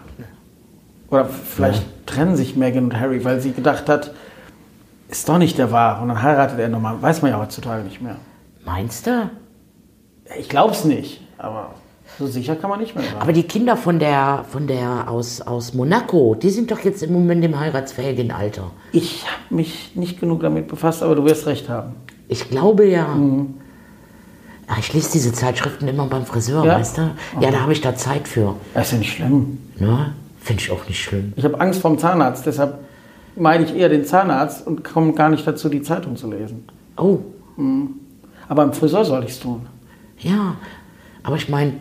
[1.10, 4.14] Oder vielleicht trennen sich Meghan und Harry, weil sie gedacht hat,
[5.10, 6.02] ist doch nicht der Wahre.
[6.02, 7.02] Und dann heiratet er nochmal.
[7.02, 8.18] Weiß man ja heutzutage nicht mehr.
[8.64, 9.30] Meinst du?
[10.38, 11.72] Ich glaub's nicht, aber
[12.20, 13.20] so sicher kann man nicht mehr sein.
[13.20, 17.14] Aber die Kinder von der, von der aus, aus Monaco, die sind doch jetzt im
[17.14, 18.70] Moment im heiratsfähigen Alter.
[18.92, 21.94] Ich habe mich nicht genug damit befasst, aber du wirst recht haben.
[22.28, 23.08] Ich glaube ja.
[23.08, 23.56] Mhm.
[24.68, 26.78] ja ich lese diese Zeitschriften immer beim Friseur, Ja?
[26.78, 27.12] weißt du?
[27.40, 28.56] Ja, da habe ich da Zeit für.
[28.76, 29.58] Das ist ja nicht schlimm.
[29.80, 30.14] Ne?
[30.42, 31.34] Finde ich auch nicht schlimm.
[31.36, 32.80] Ich habe Angst vorm Zahnarzt, deshalb
[33.36, 36.68] meide ich eher den Zahnarzt und komme gar nicht dazu, die Zeitung zu lesen.
[36.98, 37.20] Oh,
[38.48, 39.68] Aber im Friseur soll ich's tun.
[40.20, 40.56] ja.
[41.22, 41.74] Aber ich meine,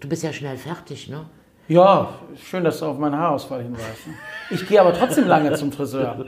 [0.00, 1.22] du bist ja schnell fertig, ne?
[1.68, 2.10] Ja,
[2.48, 4.06] schön, dass du auf meinen Haarausfall hinweist.
[4.50, 6.24] Ich gehe aber trotzdem lange zum Friseur.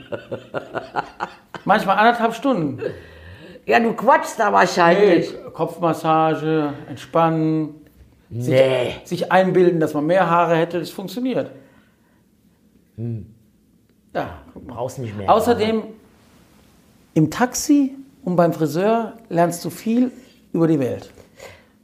[1.63, 2.79] Manchmal anderthalb Stunden.
[3.65, 5.33] Ja, du quatschst da wahrscheinlich.
[5.53, 7.75] Kopfmassage, entspannen,
[8.29, 8.95] Nee.
[9.05, 11.49] sich einbilden, dass man mehr Haare hätte, das funktioniert.
[14.13, 14.29] Ja.
[14.67, 15.31] Brauchst nicht mehr.
[15.31, 15.83] Außerdem
[17.13, 20.11] im Taxi und beim Friseur lernst du viel
[20.53, 21.11] über die Welt.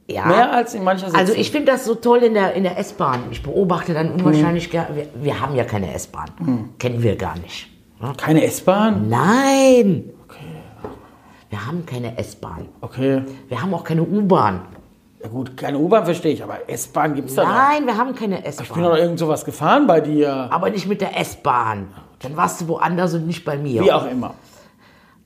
[0.08, 0.26] ja.
[0.26, 1.20] Mehr als in mancher Sitzung.
[1.20, 3.20] Also ich finde das so toll in der, in der S-Bahn.
[3.30, 4.86] Ich beobachte dann unwahrscheinlich gern.
[4.94, 6.70] Wir, wir haben ja keine S-Bahn.
[6.78, 7.68] Kennen wir gar nicht.
[8.00, 8.12] ne?
[8.16, 9.08] Keine S-Bahn?
[9.08, 10.10] Nein.
[11.48, 12.68] Wir haben keine S-Bahn.
[12.80, 13.22] Okay.
[13.48, 14.62] Wir haben auch keine U-Bahn.
[15.26, 17.50] Ja gut, keine U-Bahn verstehe ich, aber S-Bahn gibt es da noch.
[17.50, 18.82] Nein, wir haben keine Ich bin S-Bahn.
[18.84, 20.46] doch irgend sowas gefahren bei dir.
[20.52, 21.88] Aber nicht mit der S-Bahn.
[22.20, 23.82] Dann warst du woanders und nicht bei mir.
[23.82, 24.34] Wie auch immer.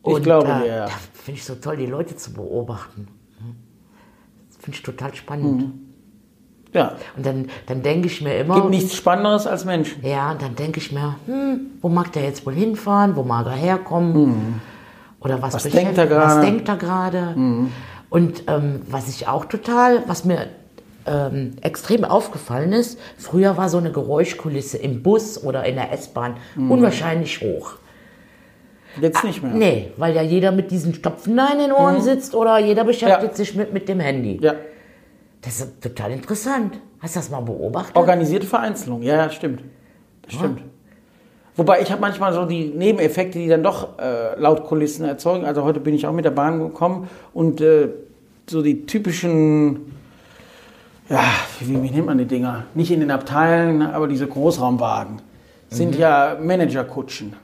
[0.02, 0.86] Ich Und, glaube äh, ja.
[0.86, 3.08] Da finde ich so toll, die Leute zu beobachten.
[4.58, 5.70] Finde ich total spannend.
[6.72, 6.94] Ja.
[7.14, 8.54] Und dann, dann denke ich mir immer.
[8.54, 10.02] Gibt nichts Spannenderes als Menschen.
[10.02, 13.16] Ja, und dann denke ich mir, hm, wo mag der jetzt wohl hinfahren?
[13.16, 14.62] Wo mag er herkommen?
[15.20, 16.36] Oder was, Was denkt er gerade?
[16.36, 17.34] Was denkt er gerade?
[18.10, 20.48] Und ähm, was ich auch total, was mir
[21.06, 26.36] ähm, extrem aufgefallen ist, früher war so eine Geräuschkulisse im Bus oder in der S-Bahn
[26.56, 27.74] unwahrscheinlich hoch.
[29.00, 29.52] Jetzt nicht mehr.
[29.54, 33.36] Nee, weil ja jeder mit diesen Stopfen in den Ohren sitzt oder jeder beschäftigt Ja.
[33.36, 34.38] sich mit, mit dem Handy.
[34.42, 34.54] Ja.
[35.42, 36.78] Das ist total interessant.
[36.98, 37.96] Hast du das mal beobachtet?
[37.96, 39.62] Organisierte Vereinzelung, ja, ja, stimmt.
[40.22, 40.62] Das stimmt.
[41.56, 45.44] Wobei ich habe manchmal so die Nebeneffekte, die dann doch äh, laut Kulissen erzeugen.
[45.44, 47.88] Also heute bin ich auch mit der Bahn gekommen und äh,
[48.48, 49.92] so die typischen,
[51.08, 51.24] ja,
[51.60, 52.64] wie, wie nennt man die Dinger?
[52.74, 55.22] Nicht in den Abteilen, aber diese Großraumwagen
[55.68, 57.34] sind ja Managerkutschen.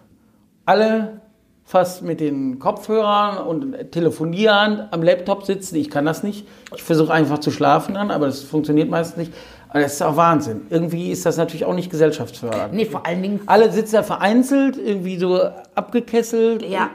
[0.64, 1.20] Alle
[1.64, 5.76] fast mit den Kopfhörern und telefonieren, am Laptop sitzen.
[5.76, 6.46] Ich kann das nicht.
[6.74, 9.32] Ich versuche einfach zu schlafen dann, aber das funktioniert meistens nicht.
[9.76, 10.62] Aber das ist auch Wahnsinn.
[10.70, 12.72] Irgendwie ist das natürlich auch nicht gesellschaftsfördernd.
[12.72, 15.38] Nee, vor allen Dingen, Alle sitzen da vereinzelt, irgendwie so
[15.74, 16.62] abgekesselt.
[16.62, 16.88] Ja.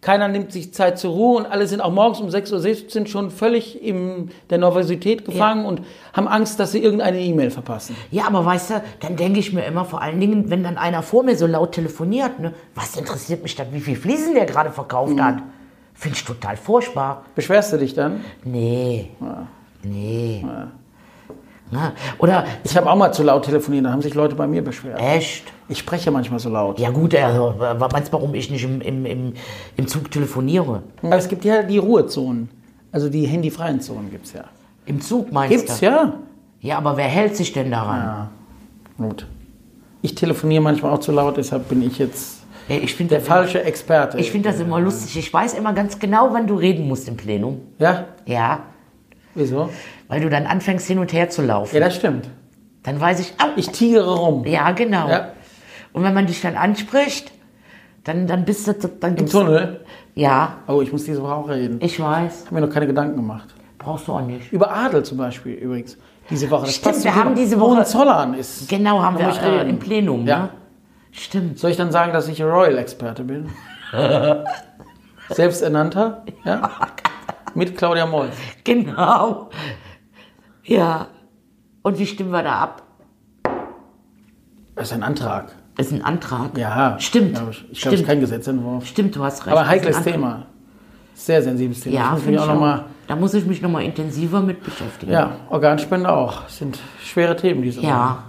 [0.00, 3.30] Keiner nimmt sich Zeit zur Ruhe und alle sind auch morgens um 6.17 Uhr schon
[3.30, 7.96] völlig in der Nervosität gefangen und haben Angst, dass sie irgendeine E-Mail verpassen.
[8.10, 11.02] ja, aber weißt du, dann denke ich mir immer, vor allen Dingen, wenn dann einer
[11.02, 14.70] vor mir so laut telefoniert, ne, was interessiert mich dann, wie viel Fliesen der gerade
[14.70, 15.24] verkauft Mhm.
[15.24, 15.36] hat?
[15.94, 17.24] Finde ich total furchtbar.
[17.36, 18.24] Beschwerst du dich dann?
[18.44, 19.10] Nee.
[19.84, 20.44] Nee.
[21.72, 24.62] Na, oder, Ich habe auch mal zu laut telefoniert, da haben sich Leute bei mir
[24.62, 25.00] beschwert.
[25.00, 25.44] echt?
[25.70, 26.78] Ich spreche manchmal so laut.
[26.78, 27.54] Ja gut, also,
[27.90, 29.32] meinst du, warum ich nicht im, im, im,
[29.78, 30.82] im Zug telefoniere?
[31.02, 32.50] Aber es gibt ja die Ruhezonen.
[32.92, 34.44] Also die handyfreien Zonen gibt es ja.
[34.84, 35.86] Im Zug meinst Gibt's, du?
[35.86, 36.12] ja.
[36.60, 38.00] Ja, aber wer hält sich denn daran?
[38.00, 38.30] Ja.
[38.98, 39.26] Gut.
[40.02, 43.64] Ich telefoniere manchmal auch zu laut, deshalb bin ich jetzt Ey, ich finde der falsche
[43.64, 44.18] Experte.
[44.18, 45.16] ich find das immer lustig.
[45.16, 47.62] Ich weiß immer ganz genau, wann du reden musst im Plenum.
[47.78, 48.04] Ja?
[48.26, 48.60] Ja,
[49.34, 49.70] Wieso?
[50.12, 51.74] Weil du dann anfängst hin und her zu laufen.
[51.74, 52.28] Ja, das stimmt.
[52.82, 54.44] Dann weiß ich, au, Ich tigere rum.
[54.44, 55.08] ja genau.
[55.08, 55.28] Ja.
[55.94, 57.32] Und wenn man dich dann anspricht,
[58.04, 59.80] dann, dann bist du, dann Im Tunnel.
[60.14, 61.78] Ja, Oh, ich muss diese Woche auch reden.
[61.80, 62.44] Ich ich weiß.
[62.44, 63.54] habe mir noch keine Gedanken gemacht.
[63.78, 64.52] Brauchst du auch nicht.
[64.52, 65.96] Über Adel zum Beispiel übrigens.
[66.28, 66.66] Diese Woche.
[66.66, 68.68] Das Stimmt, wir haben diese Woche- Hohenzollern ist.
[68.68, 70.38] Genau, haben wir ich äh, im Plenum, Ja.
[70.38, 70.48] ne?
[71.12, 71.58] Stimmt.
[71.58, 73.48] Soll ich dann sagen, dass ich Royal-Experte bin?
[75.30, 76.22] Selbsternannter?
[76.44, 76.70] Ja?
[77.54, 78.28] Mit Claudia Moll.
[78.64, 79.48] Genau.
[80.64, 81.08] Ja.
[81.82, 82.82] Und wie stimmen wir da ab?
[84.74, 85.52] Das ist ein Antrag.
[85.78, 86.56] Ist ein Antrag.
[86.56, 86.96] Ja.
[86.98, 87.34] Stimmt.
[87.34, 88.06] glaub Ich, ich glaube, es ist Stimmt.
[88.06, 88.86] kein Gesetzentwurf.
[88.86, 89.56] Stimmt, du hast recht.
[89.56, 90.02] Aber heikles.
[90.02, 90.46] Thema.
[91.14, 91.94] Sehr sensibles Thema.
[91.96, 92.54] Ja, ich finde ich auch auch.
[92.54, 92.84] nochmal.
[93.06, 95.12] Da muss ich mich nochmal intensiver mit beschäftigen.
[95.12, 96.44] Ja, Organspende auch.
[96.44, 97.80] Das sind schwere Themen, diese.
[97.82, 98.22] Ja.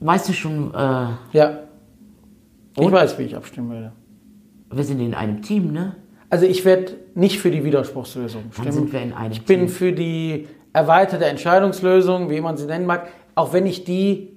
[0.00, 1.58] Weißt du schon, äh, Ja.
[2.76, 2.92] Ich Und?
[2.92, 3.92] weiß, wie ich abstimmen werde.
[4.70, 5.96] wir sind in einem Team, ne?
[6.30, 8.72] Also ich werde nicht für die Widerspruchslösung Dann stimmen.
[8.72, 9.68] sind wir in einem ich bin Team.
[9.68, 14.34] für die erweiterte Entscheidungslösung, wie man sie nennen mag, auch wenn ich die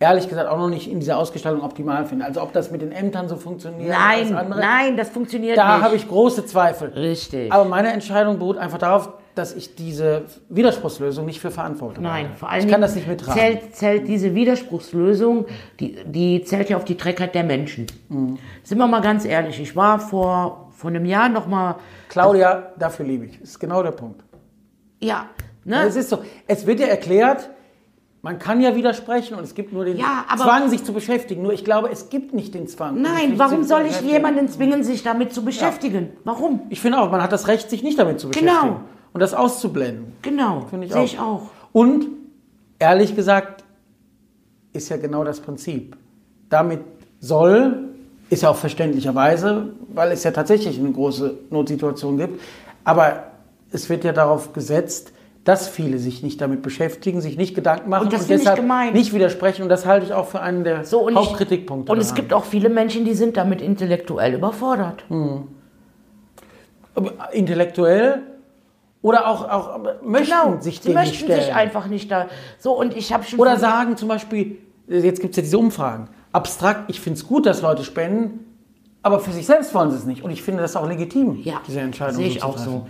[0.00, 2.24] ehrlich gesagt auch noch nicht in dieser Ausgestaltung optimal finde.
[2.24, 3.90] Also ob das mit den Ämtern so funktioniert.
[3.90, 5.84] Nein, oder das andere, nein, das funktioniert Da nicht.
[5.84, 6.88] habe ich große Zweifel.
[6.88, 7.52] Richtig.
[7.52, 12.48] Aber meine Entscheidung beruht einfach darauf, dass ich diese Widerspruchslösung nicht für verantwortlich Nein, vor
[12.48, 13.38] allem Ich kann das nicht mittragen.
[13.38, 15.46] Zählt, zählt diese Widerspruchslösung,
[15.78, 17.86] die, die zählt ja auf die Trägheit der Menschen.
[18.08, 18.38] Mhm.
[18.64, 21.76] Sind wir mal ganz ehrlich, ich war vor, vor einem Jahr noch mal,
[22.08, 23.38] Claudia, dafür liebe ich.
[23.38, 24.24] Das ist genau der Punkt.
[25.02, 25.26] Ja,
[25.64, 25.82] ne?
[25.86, 27.50] Es ist so, es wird ja erklärt,
[28.22, 31.42] man kann ja widersprechen und es gibt nur den Ja, Zwang, sich zu beschäftigen.
[31.42, 33.00] Nur ich glaube, es gibt nicht den Zwang.
[33.00, 36.10] Nein, warum soll ich jemanden zwingen, sich damit zu beschäftigen?
[36.24, 36.60] Warum?
[36.68, 38.42] Ich finde auch, man hat das Recht, sich nicht damit zu Genau.
[38.52, 38.76] beschäftigen.
[39.12, 40.12] Und das auszublenden.
[40.22, 41.48] Genau, Finde ich sehe ich auch.
[41.72, 42.06] Und
[42.78, 43.64] ehrlich gesagt,
[44.72, 45.96] ist ja genau das Prinzip.
[46.48, 46.80] Damit
[47.20, 47.88] soll,
[48.28, 52.40] ist ja auch verständlicherweise, weil es ja tatsächlich eine große Notsituation gibt,
[52.84, 53.24] aber
[53.72, 55.12] es wird ja darauf gesetzt,
[55.44, 58.62] dass viele sich nicht damit beschäftigen, sich nicht Gedanken machen Und ich deshalb
[58.92, 59.62] nicht widersprechen.
[59.62, 61.90] Und das halte ich auch für einen der So, und ich- Hauptkritikpunkte.
[61.90, 62.16] Und es daran.
[62.22, 65.04] gibt auch viele Menschen, die sind damit intellektuell überfordert.
[66.94, 68.22] Aber intellektuell
[69.02, 71.42] oder auch, auch möchten Genau, sich sie dem möchten nicht stellen.
[71.42, 72.26] sich einfach nicht da.
[72.58, 73.38] So, und ich habe schon.
[73.38, 77.46] Oder sagen zum Beispiel, jetzt gibt es ja diese Umfragen, abstrakt, ich finde es gut,
[77.46, 78.44] dass Leute spenden,
[79.02, 80.22] aber für sich selbst wollen sie es nicht.
[80.22, 82.16] Und ich finde das auch legitim, Ja, diese Entscheidung.
[82.16, 82.86] sehe ich auch so.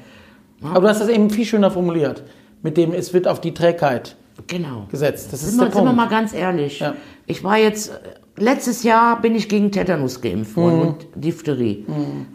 [0.61, 0.73] treffen.
[0.75, 2.25] Aber du hast das eben viel schöner formuliert,
[2.63, 4.87] mit dem es wird auf die Trägheit Genau.
[4.91, 5.33] gesetzt.
[5.33, 5.97] Das ist Sind wir, der sind wir Punkt.
[5.97, 6.81] mal ganz ehrlich.
[6.81, 6.95] Ja.
[7.27, 10.83] Ich war jetzt, äh, letztes Jahr bin ich gegen Tetanus geimpft worden Mhm.
[10.89, 11.85] und Diphtherie.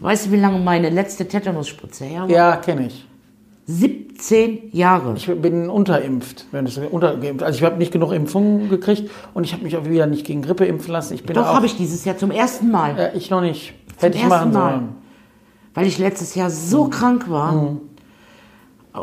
[0.00, 2.30] Weißt du, wie lange meine letzte Tetanusspritze her war?
[2.30, 3.04] ja, kenne ich.
[3.68, 5.14] 17 Jahre.
[5.16, 6.46] Ich bin unterimpft.
[6.92, 7.42] Untergeimpft.
[7.42, 10.42] Also ich habe nicht genug Impfungen gekriegt und ich habe mich auch wieder nicht gegen
[10.42, 11.14] Grippe impfen lassen.
[11.14, 12.96] Ich bin Doch, habe ich dieses Jahr zum ersten Mal.
[12.96, 13.74] Äh, ich noch nicht.
[13.98, 14.70] Hätte ich machen Mal.
[14.72, 14.88] sollen.
[15.74, 16.90] Weil ich letztes Jahr so Mhm.
[16.90, 17.76] krank war.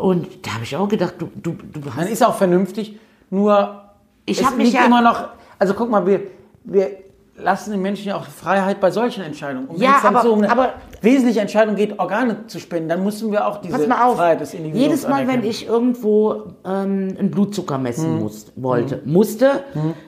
[0.02, 2.10] Und da habe ich auch gedacht, du, du, du Dann hast.
[2.10, 3.82] ist auch vernünftig, nur
[4.26, 5.30] Ich es hab mich ja- immer noch,
[5.60, 6.22] also guck mal, wir,
[6.64, 6.92] wir
[7.36, 9.68] lassen den Menschen ja auch Freiheit bei solchen Entscheidungen.
[9.70, 13.48] Wenn Ja, aber- so um aber- wesentliche Entscheidung geht, Organe zu spenden, dann müssen wir
[13.48, 15.44] auch diese Pass mal auf, Freiheit des Individuums jedes Mal, wenn anerkennen.
[15.50, 19.64] ich irgendwo ähm, einen Blutzucker messen muss, wollte, musste,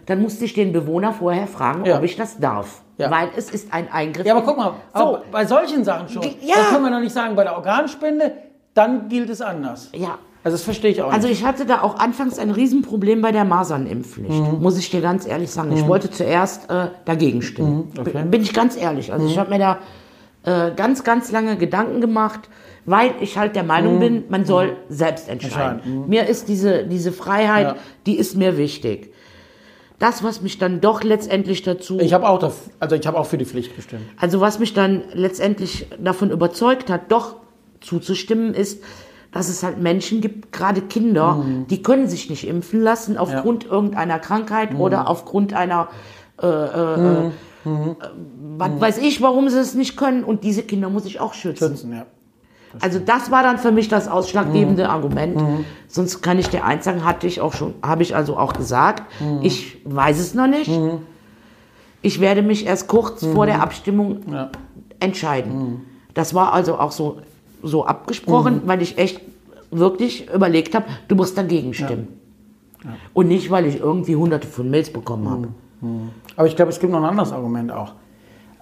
[0.05, 1.97] dann musste ich den Bewohner vorher fragen, Ja.
[1.97, 2.81] ob ich das darf.
[2.97, 3.09] Ja.
[3.11, 4.25] Weil es ist ein Eingriff.
[4.25, 6.55] Ja, aber guck mal, So, bei solchen Sachen schon, Ja.
[6.55, 8.31] da können wir noch nicht sagen, bei der Organspende,
[8.75, 9.89] dann gilt es anders.
[9.93, 10.19] ja.
[10.43, 11.39] Also das verstehe ich auch Also nicht.
[11.39, 14.61] ich hatte da auch anfangs ein Riesenproblem bei der Masernimpfpflicht, Mhm.
[14.61, 15.71] muss ich dir ganz ehrlich sagen.
[15.71, 17.89] Ich wollte zuerst äh, dagegen stimmen.
[17.95, 18.23] Mhm, okay.
[18.25, 18.29] Mhm.
[18.29, 19.11] Bin ich ganz ehrlich.
[19.11, 19.79] Also ich habe mir da
[20.43, 22.41] äh, ganz, ganz lange Gedanken gemacht,
[22.85, 25.81] weil ich halt der Meinung bin, man soll selbst entscheiden.
[26.03, 26.09] Mhm.
[26.09, 27.75] Mir ist diese, diese Freiheit, Ja.
[28.05, 29.11] die ist mir wichtig.
[29.97, 32.43] das, was mich dann doch letztendlich dazu, Ich habe auch,
[32.79, 34.03] also ich habe auch für die Pflicht gestimmt.
[34.19, 37.37] also was mich dann letztendlich davon überzeugt hat, doch
[37.85, 38.83] zuzustimmen, ist,
[39.31, 44.19] dass es halt Menschen gibt, gerade Kinder, die können sich nicht impfen lassen aufgrund irgendeiner
[44.19, 45.89] Krankheit oder aufgrund einer,
[46.41, 47.31] äh, äh, äh,
[48.57, 50.23] was weiß ich, warum sie es nicht können.
[50.23, 51.69] Und diese Kinder muss ich auch schützen.
[51.69, 52.05] Schützen, ja.
[52.81, 55.41] Also das war dann für mich das ausschlaggebende Argument.
[55.87, 59.03] Sonst kann ich dir eins sagen, hatte ich auch schon, habe ich also auch gesagt.
[59.41, 60.71] Ich weiß es noch nicht.
[62.01, 64.49] Ich werde mich erst kurz vor der Abstimmung Ja.
[64.99, 65.85] entscheiden.
[66.13, 67.17] Das war also auch so,
[67.65, 69.21] so abgesprochen, weil ich echt
[69.71, 72.07] wirklich überlegt habe, du musst dagegen stimmen.
[73.13, 75.47] Und nicht, weil ich irgendwie hunderte von Mails bekommen habe.
[76.35, 77.93] Aber ich glaube, es gibt noch ein anderes Argument auch.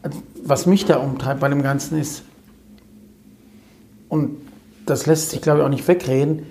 [0.01, 2.23] Also, was mich da umtreibt bei dem Ganzen ist,
[4.09, 4.37] und
[4.85, 6.45] das lässt sich, glaube ich, auch nicht wegreden,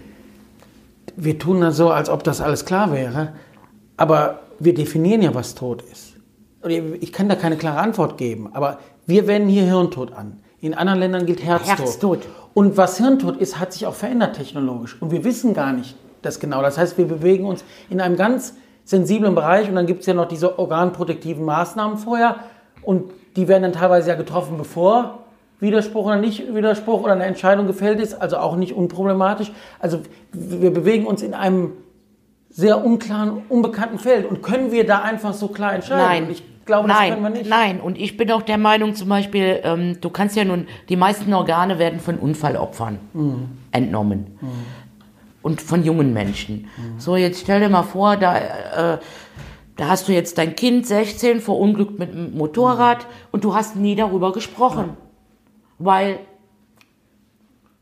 [1.17, 3.35] wir tun das so, als ob das alles klar wäre,
[3.97, 6.15] aber wir definieren ja, was tot ist.
[7.01, 10.39] Ich kann da keine klare Antwort geben, aber wir wenden hier Hirntod an.
[10.61, 11.79] In anderen Ländern gilt Herztod.
[11.79, 12.21] Herztod.
[12.55, 15.01] Und was Hirntod ist, hat sich auch verändert technologisch.
[15.01, 16.63] Und wir wissen gar nicht das genau.
[16.63, 20.15] Das heißt, wir bewegen uns in einem ganz sensiblen Bereich und dann gibt es ja
[20.15, 22.37] noch diese organprotektiven Maßnahmen vorher
[22.83, 25.21] und die werden dann teilweise ja getroffen, bevor
[25.61, 29.53] Widerspruch oder nicht Widerspruch oder eine Entscheidung gefällt ist, also auch nicht unproblematisch.
[29.79, 30.01] Also
[30.33, 31.73] wir bewegen uns in einem
[32.51, 36.27] sehr unklaren, unbekannten Feld und können wir da einfach so klar entscheiden?
[36.27, 37.51] Nein, ich glaube, nein, das können wir nicht.
[37.51, 37.81] nein.
[37.81, 41.33] Und ich bin auch der Meinung, zum Beispiel, ähm, du kannst ja nun, die meisten
[41.35, 43.49] Organe werden von Unfallopfern Mhm.
[43.71, 44.39] entnommen.
[45.43, 46.69] Und von jungen Menschen.
[46.99, 48.37] So, jetzt stell dir mal vor, da,
[48.95, 48.99] äh,
[49.77, 53.05] da hast du jetzt dein Kind, 16, verunglückt mit dem Motorrad Mhm.
[53.33, 54.97] und du hast nie darüber gesprochen.
[55.79, 56.21] Weil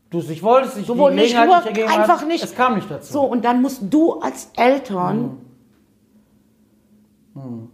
[0.09, 2.27] Du es nicht wolltest, ich Du nicht, nur ergeben einfach hat.
[2.27, 2.43] nicht.
[2.43, 3.13] Es kam nicht dazu.
[3.13, 5.37] So, und dann musst du als Eltern,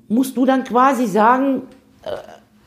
[0.08, 1.64] musst du dann quasi sagen,
[2.04, 2.10] äh,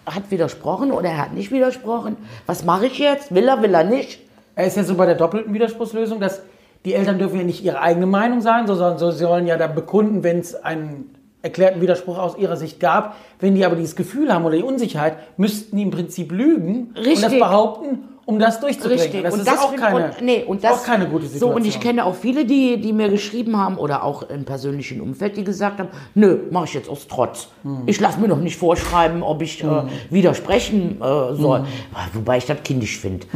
[0.06, 2.16] hat widersprochen oder er hat nicht widersprochen.
[2.46, 3.34] Was mache ich jetzt?
[3.34, 4.20] Will er, will er nicht?
[4.56, 6.42] Er ist ja so bei der doppelten Widerspruchslösung, dass
[6.84, 9.74] die Eltern dürfen ja nicht ihre eigene Meinung sagen, sondern so, sie sollen ja dann
[9.74, 13.16] bekunden, wenn es einen erklärten Widerspruch aus ihrer Sicht gab.
[13.38, 16.96] Wenn die aber dieses Gefühl haben oder die Unsicherheit, müssten die im Prinzip lügen und
[16.96, 17.38] das Richtig.
[17.38, 19.02] behaupten, um das durchzubringen.
[19.02, 19.22] Richtig.
[19.24, 21.56] Das und ist das auch keine, und, nee, und das, auch keine gute So, Situation.
[21.56, 25.36] und ich kenne auch viele, die, die mir geschrieben haben oder auch im persönlichen Umfeld,
[25.36, 27.48] die gesagt haben, nö, mache ich jetzt aus Trotz.
[27.64, 27.82] Hm.
[27.86, 31.60] Ich lasse mir noch nicht vorschreiben, ob ich äh, widersprechen äh, soll.
[31.60, 31.66] Hm.
[32.12, 33.26] Wobei ich das kindisch finde.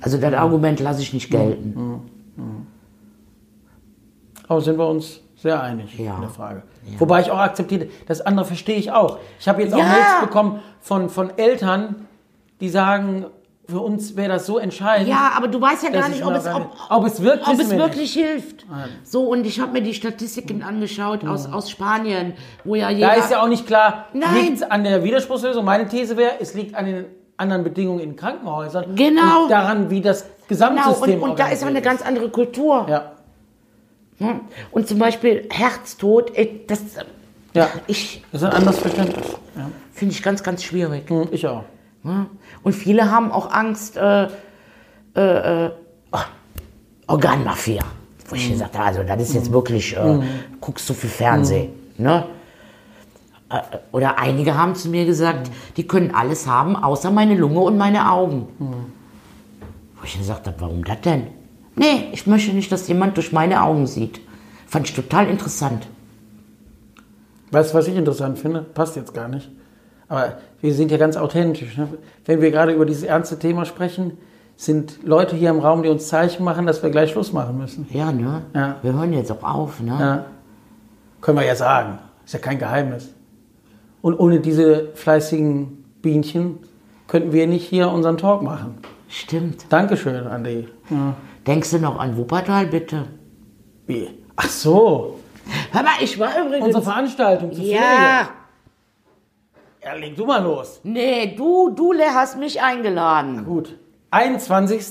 [0.00, 2.00] Also das Argument lasse ich nicht gelten.
[4.48, 6.14] Aber sind wir uns sehr einig Ja.
[6.14, 6.62] in der Frage.
[6.98, 9.18] Wobei ich auch akzeptiere, das andere verstehe ich auch.
[9.38, 9.84] Ich habe jetzt auch Ja.
[9.88, 12.06] Mails bekommen von, von Eltern,
[12.60, 13.26] die sagen,
[13.68, 15.08] für uns wäre das so entscheidend.
[15.08, 17.58] Ja, aber du weißt ja gar ich nicht, ob es, ob, ob es wirkt, ob
[17.58, 18.64] es wir wirklich hilft.
[19.04, 22.32] So, und ich habe mir die Statistiken angeschaut aus, aus Spanien,
[22.64, 23.08] wo ja jeder...
[23.08, 25.64] Da ist ja auch nicht klar, liegt an der Widerspruchslösung.
[25.64, 27.04] Meine These wäre, es liegt an den
[27.36, 28.94] anderen Bedingungen in Krankenhäusern.
[28.94, 29.44] Genau.
[29.44, 32.86] Und daran, wie das genau, Gesamtsystem und, und da ist auch eine ganz andere Kultur.
[32.88, 33.12] Ja,
[34.18, 34.40] Hm?
[34.72, 36.80] Und zum Beispiel Herztod, äh, das
[37.54, 37.68] ja.
[37.86, 39.26] ich Das ist ein anderes Verständnis.
[39.56, 39.70] Ja.
[39.92, 41.08] finde ich ganz, ganz schwierig.
[41.08, 41.64] Hm, Ich auch.
[42.04, 42.26] Ja?
[42.62, 44.28] Und viele haben auch Angst, äh,
[45.16, 45.70] äh, äh,
[46.12, 46.18] oh,
[47.06, 47.82] Organmafia.
[48.28, 50.20] Wo ich gesagt habe, also das ist jetzt wirklich, äh,
[50.60, 51.70] guckst du viel Fernsehen.
[51.96, 52.24] Ne?
[53.50, 53.60] Äh,
[53.92, 58.10] Oder einige haben zu mir gesagt, die können alles haben, außer meine Lunge und meine
[58.10, 58.48] Augen.
[59.96, 61.28] Wo ich gesagt habe, warum das denn?
[61.74, 64.20] Nee, ich möchte nicht, dass jemand durch meine Augen sieht.
[64.66, 65.86] Fand ich total interessant.
[67.50, 68.60] Weißt du, was ich interessant finde?
[68.60, 69.48] Passt jetzt gar nicht.
[70.08, 71.76] Aber wir sind ja ganz authentisch.
[71.76, 71.88] Ne?
[72.24, 74.18] Wenn wir gerade über dieses ernste Thema sprechen,
[74.56, 77.86] sind Leute hier im Raum, die uns Zeichen machen, dass wir gleich Schluss machen müssen.
[77.90, 78.42] Ja, ne?
[78.54, 78.76] Ja.
[78.82, 79.96] Wir hören jetzt auch auf, ne?
[80.00, 80.24] Ja.
[81.20, 81.98] Können wir ja sagen.
[82.24, 83.14] Ist ja kein Geheimnis.
[84.02, 86.58] Und ohne diese fleißigen Bienchen
[87.06, 88.78] könnten wir nicht hier unseren Talk machen.
[89.08, 89.66] Stimmt.
[89.68, 90.68] Dankeschön, Andi.
[90.90, 91.14] Ja.
[91.46, 93.04] Denkst du noch an Wuppertal, bitte?
[93.86, 94.08] Wie?
[94.36, 95.18] Ach so.
[95.72, 96.66] Hör mal, ich war übrigens.
[96.66, 97.78] Unsere Veranstaltung zu ja.
[97.78, 98.37] Pflege.
[99.88, 100.80] Ja, leg du mal los.
[100.84, 103.46] Nee, du, du Le, hast mich eingeladen.
[103.46, 103.74] Gut.
[104.10, 104.84] 21.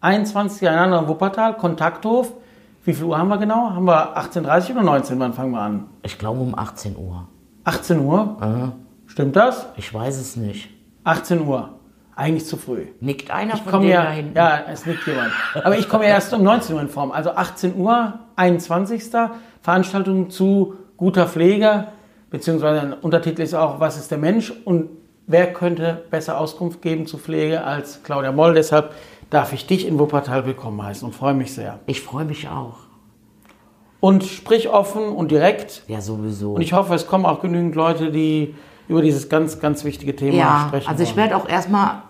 [0.00, 0.68] 21.
[0.68, 2.32] einander in Wuppertal, Kontakthof.
[2.84, 3.70] Wie viel Uhr haben wir genau?
[3.70, 5.18] Haben wir 18.30 oder 19?
[5.18, 5.86] Wann fangen wir an?
[6.04, 7.26] Ich glaube um 18 Uhr.
[7.64, 8.36] 18 Uhr?
[8.38, 8.72] Aha.
[9.06, 9.66] Stimmt das?
[9.76, 10.70] Ich weiß es nicht.
[11.02, 11.70] 18 Uhr.
[12.14, 12.86] Eigentlich zu früh.
[13.00, 14.36] Nickt einer Ich von denen ja, da hinten?
[14.36, 15.32] ja, es nickt jemand.
[15.54, 17.10] Aber ich komme ja erst um 19 Uhr in Form.
[17.10, 19.02] Also 18 Uhr, 21.
[19.60, 21.88] Veranstaltung zu guter Pflege,
[22.32, 24.88] beziehungsweise ein Untertitel ist auch, was ist der Mensch und
[25.28, 28.54] wer könnte besser Auskunft geben zu Pflege als Claudia Moll.
[28.54, 28.92] Deshalb
[29.30, 31.78] darf ich dich in Wuppertal willkommen heißen und freue mich sehr.
[31.86, 32.78] Ich freue mich auch.
[34.00, 35.84] und sprich offen und direkt.
[35.86, 36.54] Ja, sowieso.
[36.54, 38.56] Und ich hoffe, es kommen auch genügend Leute, die
[38.88, 40.88] über dieses ganz, ganz wichtige Thema ja, sprechen.
[40.88, 42.02] also ich werde auch erstmal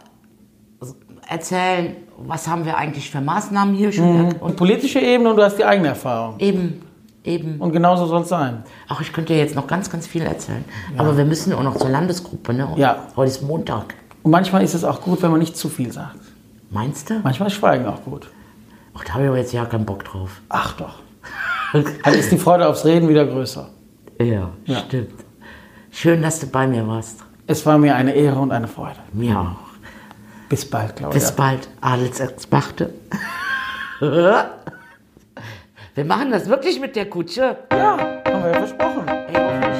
[1.29, 4.27] erzählen, was haben wir eigentlich für Maßnahmen hier schon.
[4.27, 6.37] Und Und politische Ebene und du hast die eigene Erfahrung.
[6.39, 6.83] eben,
[7.25, 7.61] eben.
[7.61, 8.65] Und genauso soll es sein.
[8.89, 10.65] Ach, ich könnte jetzt noch ganz, ganz viel erzählen.
[10.97, 12.69] Aber wir müssen auch noch zur Landesgruppe, ne?
[12.77, 13.09] Ja.
[13.17, 13.95] Heute ist Montag.
[14.23, 16.19] Und manchmal ist es auch gut, wenn man nicht zu viel sagt.
[16.71, 17.21] Meinst du?
[17.23, 18.31] Manchmal ist Schweigen auch gut.
[18.95, 20.41] Ach, da habe ich aber jetzt ja keinen Bock drauf.
[20.49, 20.95] Ach doch.
[21.73, 23.69] Dann ist die Freude aufs Reden wieder größer.
[24.21, 24.79] Ja, Ja.
[24.81, 25.15] stimmt.
[25.91, 27.21] Schön, dass du bei mir warst.
[27.47, 28.97] Es war mir eine Ehre und eine Freude.
[29.13, 29.57] Mir auch.
[30.49, 31.19] Bis bald, Claudia.
[31.19, 32.93] Bis bald, Adelsexpachte.
[35.95, 37.59] wir machen das wirklich mit der Kutsche.
[37.71, 39.09] Ja, haben wir ja versprochen.
[39.09, 39.72] Ey,